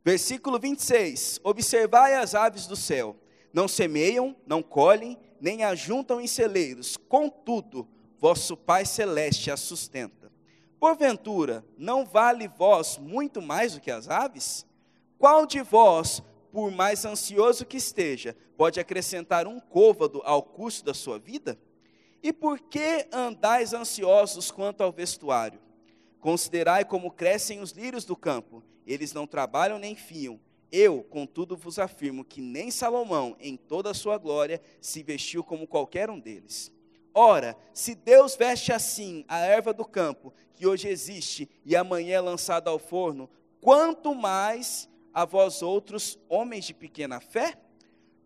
Versículo 0.04 0.58
26: 0.58 1.40
Observai 1.42 2.12
as 2.16 2.34
aves 2.34 2.66
do 2.66 2.76
céu, 2.76 3.16
não 3.54 3.66
semeiam, 3.66 4.36
não 4.46 4.62
colhem, 4.62 5.18
nem 5.40 5.64
ajuntam 5.64 6.20
em 6.20 6.26
celeiros, 6.26 6.98
contudo, 7.08 7.88
vosso 8.18 8.54
Pai 8.54 8.84
Celeste 8.84 9.50
as 9.50 9.60
sustenta. 9.60 10.21
Porventura, 10.82 11.64
não 11.78 12.04
vale 12.04 12.48
vós 12.48 12.98
muito 12.98 13.40
mais 13.40 13.74
do 13.74 13.80
que 13.80 13.88
as 13.88 14.08
aves? 14.08 14.66
Qual 15.16 15.46
de 15.46 15.62
vós, 15.62 16.20
por 16.50 16.72
mais 16.72 17.04
ansioso 17.04 17.64
que 17.64 17.76
esteja, 17.76 18.36
pode 18.56 18.80
acrescentar 18.80 19.46
um 19.46 19.60
côvado 19.60 20.20
ao 20.24 20.42
custo 20.42 20.84
da 20.84 20.92
sua 20.92 21.20
vida? 21.20 21.56
E 22.20 22.32
por 22.32 22.58
que 22.58 23.06
andais 23.12 23.72
ansiosos 23.72 24.50
quanto 24.50 24.80
ao 24.82 24.90
vestuário? 24.90 25.60
Considerai 26.18 26.84
como 26.84 27.12
crescem 27.12 27.60
os 27.60 27.70
lírios 27.70 28.04
do 28.04 28.16
campo, 28.16 28.60
eles 28.84 29.12
não 29.12 29.24
trabalham 29.24 29.78
nem 29.78 29.94
fiam. 29.94 30.40
Eu, 30.72 31.04
contudo, 31.04 31.56
vos 31.56 31.78
afirmo 31.78 32.24
que 32.24 32.40
nem 32.40 32.72
Salomão, 32.72 33.36
em 33.38 33.56
toda 33.56 33.92
a 33.92 33.94
sua 33.94 34.18
glória, 34.18 34.60
se 34.80 35.00
vestiu 35.04 35.44
como 35.44 35.64
qualquer 35.64 36.10
um 36.10 36.18
deles. 36.18 36.72
Ora, 37.14 37.56
se 37.74 37.94
Deus 37.94 38.34
veste 38.36 38.72
assim 38.72 39.24
a 39.28 39.38
erva 39.38 39.72
do 39.72 39.84
campo, 39.84 40.32
que 40.54 40.66
hoje 40.66 40.88
existe 40.88 41.48
e 41.64 41.76
amanhã 41.76 42.16
é 42.16 42.20
lançada 42.20 42.70
ao 42.70 42.78
forno, 42.78 43.28
quanto 43.60 44.14
mais 44.14 44.88
a 45.12 45.24
vós 45.24 45.62
outros, 45.62 46.18
homens 46.28 46.64
de 46.64 46.74
pequena 46.74 47.20
fé? 47.20 47.58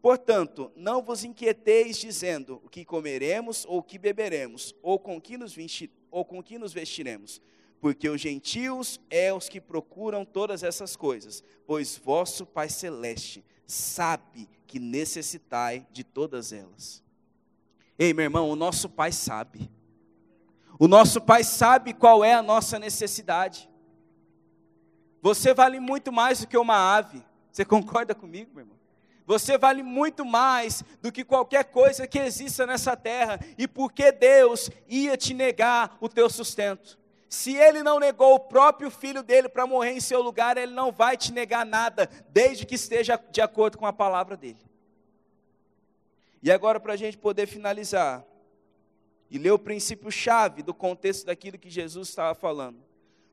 Portanto, 0.00 0.70
não 0.76 1.02
vos 1.02 1.24
inquieteis 1.24 1.96
dizendo 1.96 2.60
o 2.64 2.68
que 2.68 2.84
comeremos 2.84 3.64
ou 3.66 3.78
o 3.78 3.82
que 3.82 3.98
beberemos, 3.98 4.72
ou 4.80 5.00
com 5.00 5.20
que 5.20 5.36
nos, 5.36 5.56
ou 6.10 6.24
com 6.24 6.40
que 6.40 6.58
nos 6.58 6.72
vestiremos, 6.72 7.40
porque 7.80 8.08
os 8.08 8.20
gentios 8.20 9.00
é 9.10 9.32
os 9.32 9.48
que 9.48 9.60
procuram 9.60 10.24
todas 10.24 10.62
essas 10.62 10.94
coisas, 10.94 11.42
pois 11.66 11.96
vosso 11.96 12.46
Pai 12.46 12.68
celeste 12.68 13.44
sabe 13.66 14.48
que 14.64 14.78
necessitai 14.78 15.84
de 15.90 16.04
todas 16.04 16.52
elas. 16.52 17.02
Ei, 17.98 18.12
meu 18.12 18.24
irmão, 18.24 18.50
o 18.50 18.56
nosso 18.56 18.88
Pai 18.88 19.10
sabe. 19.12 19.70
O 20.78 20.86
nosso 20.86 21.20
Pai 21.20 21.42
sabe 21.42 21.94
qual 21.94 22.24
é 22.24 22.34
a 22.34 22.42
nossa 22.42 22.78
necessidade. 22.78 23.68
Você 25.22 25.54
vale 25.54 25.80
muito 25.80 26.12
mais 26.12 26.40
do 26.40 26.46
que 26.46 26.58
uma 26.58 26.96
ave. 26.96 27.22
Você 27.50 27.64
concorda 27.64 28.14
comigo, 28.14 28.50
meu 28.54 28.64
irmão? 28.64 28.76
Você 29.26 29.58
vale 29.58 29.82
muito 29.82 30.24
mais 30.24 30.84
do 31.02 31.10
que 31.10 31.24
qualquer 31.24 31.64
coisa 31.64 32.06
que 32.06 32.18
exista 32.18 32.66
nessa 32.66 32.96
terra. 32.96 33.40
E 33.58 33.66
por 33.66 33.92
que 33.92 34.12
Deus 34.12 34.70
ia 34.86 35.16
te 35.16 35.34
negar 35.34 35.96
o 36.00 36.08
teu 36.08 36.30
sustento? 36.30 36.98
Se 37.28 37.56
ele 37.56 37.82
não 37.82 37.98
negou 37.98 38.34
o 38.34 38.40
próprio 38.40 38.90
filho 38.90 39.22
dele 39.22 39.48
para 39.48 39.66
morrer 39.66 39.92
em 39.92 40.00
seu 40.00 40.22
lugar, 40.22 40.56
ele 40.56 40.72
não 40.72 40.92
vai 40.92 41.16
te 41.16 41.32
negar 41.32 41.66
nada, 41.66 42.08
desde 42.28 42.64
que 42.64 42.76
esteja 42.76 43.20
de 43.32 43.40
acordo 43.40 43.78
com 43.78 43.86
a 43.86 43.92
palavra 43.92 44.36
dele. 44.36 44.64
E 46.46 46.50
agora, 46.52 46.78
para 46.78 46.92
a 46.92 46.96
gente 46.96 47.18
poder 47.18 47.48
finalizar, 47.48 48.24
e 49.28 49.36
ler 49.36 49.50
o 49.50 49.58
princípio-chave 49.58 50.62
do 50.62 50.72
contexto 50.72 51.26
daquilo 51.26 51.58
que 51.58 51.68
Jesus 51.68 52.08
estava 52.08 52.36
falando. 52.36 52.78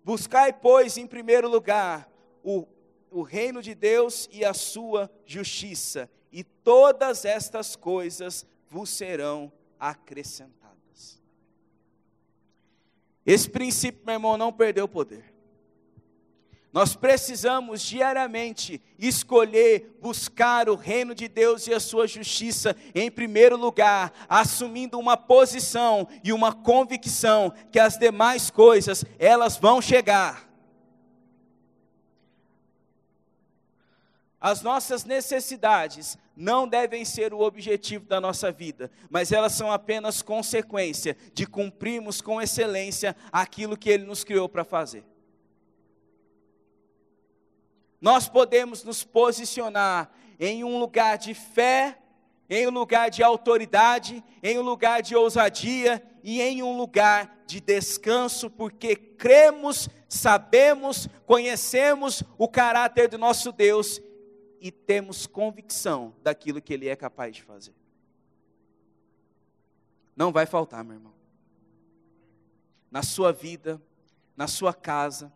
Buscai, 0.03 0.51
pois, 0.51 0.97
em 0.97 1.05
primeiro 1.05 1.47
lugar, 1.47 2.11
o, 2.43 2.65
o 3.11 3.21
reino 3.21 3.61
de 3.61 3.75
Deus 3.75 4.27
e 4.31 4.43
a 4.43 4.51
sua 4.51 5.11
justiça, 5.27 6.09
e 6.31 6.43
todas 6.43 7.23
estas 7.23 7.75
coisas 7.75 8.47
vos 8.67 8.89
serão 8.89 9.53
acrescentadas. 9.79 11.21
Esse 13.23 13.47
princípio, 13.47 14.01
meu 14.03 14.15
irmão, 14.15 14.37
não 14.39 14.51
perdeu 14.51 14.87
poder. 14.87 15.32
Nós 16.73 16.95
precisamos 16.95 17.83
diariamente 17.83 18.81
escolher 18.97 19.95
buscar 20.01 20.67
o 20.67 20.75
reino 20.75 21.13
de 21.13 21.27
Deus 21.27 21.67
e 21.67 21.73
a 21.73 21.79
sua 21.79 22.07
justiça 22.07 22.75
em 22.95 23.11
primeiro 23.11 23.55
lugar, 23.55 24.11
assumindo 24.27 24.97
uma 24.97 25.15
posição 25.15 26.07
e 26.23 26.33
uma 26.33 26.51
convicção 26.51 27.53
que 27.71 27.77
as 27.77 27.95
demais 27.95 28.49
coisas, 28.49 29.05
elas 29.19 29.55
vão 29.55 29.79
chegar. 29.79 30.49
As 34.41 34.63
nossas 34.63 35.05
necessidades 35.05 36.17
não 36.35 36.67
devem 36.67 37.05
ser 37.05 37.35
o 37.35 37.41
objetivo 37.41 38.07
da 38.07 38.19
nossa 38.19 38.51
vida, 38.51 38.89
mas 39.11 39.31
elas 39.31 39.53
são 39.53 39.71
apenas 39.71 40.23
consequência 40.23 41.15
de 41.35 41.45
cumprirmos 41.45 42.19
com 42.19 42.41
excelência 42.41 43.15
aquilo 43.31 43.77
que 43.77 43.91
Ele 43.91 44.05
nos 44.05 44.23
criou 44.23 44.49
para 44.49 44.63
fazer 44.63 45.12
nós 48.03 48.27
podemos 48.27 48.83
nos 48.83 49.01
posicionar 49.01 50.11
em 50.37 50.61
um 50.61 50.77
lugar 50.77 51.17
de 51.17 51.33
fé, 51.33 51.97
em 52.49 52.67
um 52.67 52.69
lugar 52.69 53.09
de 53.09 53.23
autoridade, 53.23 54.21
em 54.43 54.59
um 54.59 54.61
lugar 54.61 55.01
de 55.01 55.15
ousadia 55.15 56.03
e 56.21 56.41
em 56.41 56.61
um 56.61 56.75
lugar 56.75 57.45
de 57.47 57.61
descanso, 57.61 58.49
porque 58.49 58.93
cremos, 58.97 59.87
sabemos, 60.09 61.07
conhecemos 61.25 62.23
o 62.37 62.45
caráter 62.45 63.07
do 63.07 63.17
nosso 63.17 63.53
Deus 63.53 64.01
e 64.59 64.69
temos 64.69 65.25
convicção 65.25 66.13
daquilo 66.21 66.61
que 66.61 66.73
Ele 66.73 66.89
é 66.89 66.97
capaz 66.97 67.33
de 67.33 67.41
fazer. 67.41 67.73
Não 70.13 70.29
vai 70.29 70.45
faltar, 70.45 70.83
meu 70.83 70.95
irmão. 70.95 71.13
Na 72.91 73.01
sua 73.01 73.31
vida, 73.31 73.81
na 74.35 74.45
sua 74.45 74.73
casa, 74.73 75.31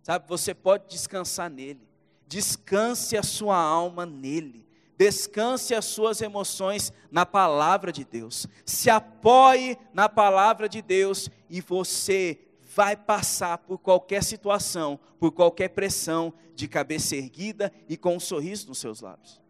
sabe, 0.00 0.28
você 0.28 0.54
pode 0.54 0.86
descansar 0.86 1.50
nele 1.50 1.92
descanse 2.34 3.16
a 3.16 3.22
sua 3.22 3.56
alma 3.56 4.04
nele, 4.04 4.66
descanse 4.98 5.72
as 5.72 5.84
suas 5.84 6.20
emoções 6.20 6.92
na 7.08 7.24
palavra 7.24 7.92
de 7.92 8.04
Deus, 8.04 8.48
se 8.66 8.90
apoie 8.90 9.78
na 9.92 10.08
palavra 10.08 10.68
de 10.68 10.82
Deus 10.82 11.30
e 11.48 11.60
você 11.60 12.40
vai 12.74 12.96
passar 12.96 13.58
por 13.58 13.78
qualquer 13.78 14.24
situação, 14.24 14.98
por 15.20 15.30
qualquer 15.30 15.68
pressão, 15.68 16.34
de 16.56 16.66
cabeça 16.66 17.14
erguida 17.14 17.72
e 17.88 17.96
com 17.96 18.16
um 18.16 18.20
sorriso 18.20 18.66
nos 18.66 18.78
seus 18.78 19.00
lábios. 19.00 19.40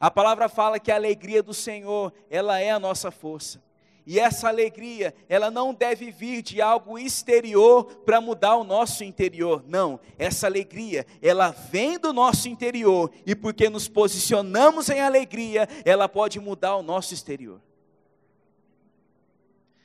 A 0.00 0.10
palavra 0.10 0.48
fala 0.48 0.80
que 0.80 0.90
a 0.90 0.96
alegria 0.96 1.40
do 1.40 1.54
Senhor, 1.54 2.12
ela 2.28 2.58
é 2.58 2.72
a 2.72 2.80
nossa 2.80 3.12
força. 3.12 3.62
E 4.10 4.18
essa 4.18 4.48
alegria, 4.48 5.14
ela 5.28 5.50
não 5.50 5.74
deve 5.74 6.10
vir 6.10 6.40
de 6.40 6.62
algo 6.62 6.98
exterior 6.98 7.84
para 8.06 8.22
mudar 8.22 8.56
o 8.56 8.64
nosso 8.64 9.04
interior. 9.04 9.62
Não, 9.68 10.00
essa 10.18 10.46
alegria, 10.46 11.06
ela 11.20 11.50
vem 11.50 11.98
do 11.98 12.10
nosso 12.10 12.48
interior 12.48 13.12
e 13.26 13.34
porque 13.34 13.68
nos 13.68 13.86
posicionamos 13.86 14.88
em 14.88 14.98
alegria, 14.98 15.68
ela 15.84 16.08
pode 16.08 16.40
mudar 16.40 16.76
o 16.76 16.82
nosso 16.82 17.12
exterior. 17.12 17.60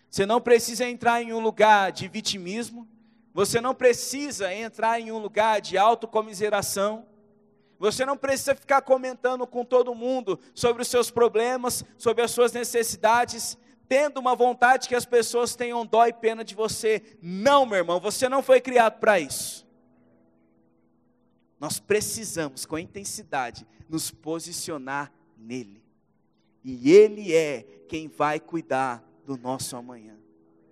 Você 0.09 0.25
não 0.25 0.39
precisa 0.39 0.87
entrar 0.87 1.21
em 1.21 1.33
um 1.33 1.41
lugar 1.41 1.91
de 1.91 2.07
vitimismo, 2.07 2.87
você 3.33 3.59
não 3.59 3.75
precisa 3.75 4.53
entrar 4.53 5.01
em 5.01 5.11
um 5.11 5.17
lugar 5.17 5.59
de 5.59 5.77
autocomiseração. 5.77 7.05
Você 7.77 8.05
não 8.05 8.15
precisa 8.15 8.55
ficar 8.55 8.81
comentando 8.83 9.45
com 9.45 9.65
todo 9.65 9.93
mundo 9.93 10.39
sobre 10.55 10.81
os 10.81 10.87
seus 10.87 11.11
problemas, 11.11 11.83
sobre 11.97 12.23
as 12.23 12.31
suas 12.31 12.53
necessidades 12.53 13.57
tendo 13.87 14.19
uma 14.19 14.35
vontade 14.35 14.87
que 14.87 14.95
as 14.95 15.05
pessoas 15.05 15.55
tenham 15.55 15.85
dó 15.85 16.05
e 16.05 16.13
pena 16.13 16.43
de 16.43 16.55
você. 16.55 17.01
Não, 17.21 17.65
meu 17.65 17.77
irmão, 17.77 17.99
você 17.99 18.27
não 18.29 18.41
foi 18.41 18.59
criado 18.61 18.99
para 18.99 19.19
isso. 19.19 19.65
Nós 21.59 21.79
precisamos, 21.79 22.65
com 22.65 22.77
intensidade, 22.77 23.65
nos 23.87 24.11
posicionar 24.11 25.11
nele. 25.37 25.83
E 26.63 26.91
ele 26.91 27.33
é 27.33 27.63
quem 27.87 28.07
vai 28.07 28.39
cuidar 28.39 29.03
do 29.25 29.37
nosso 29.37 29.75
amanhã. 29.75 30.17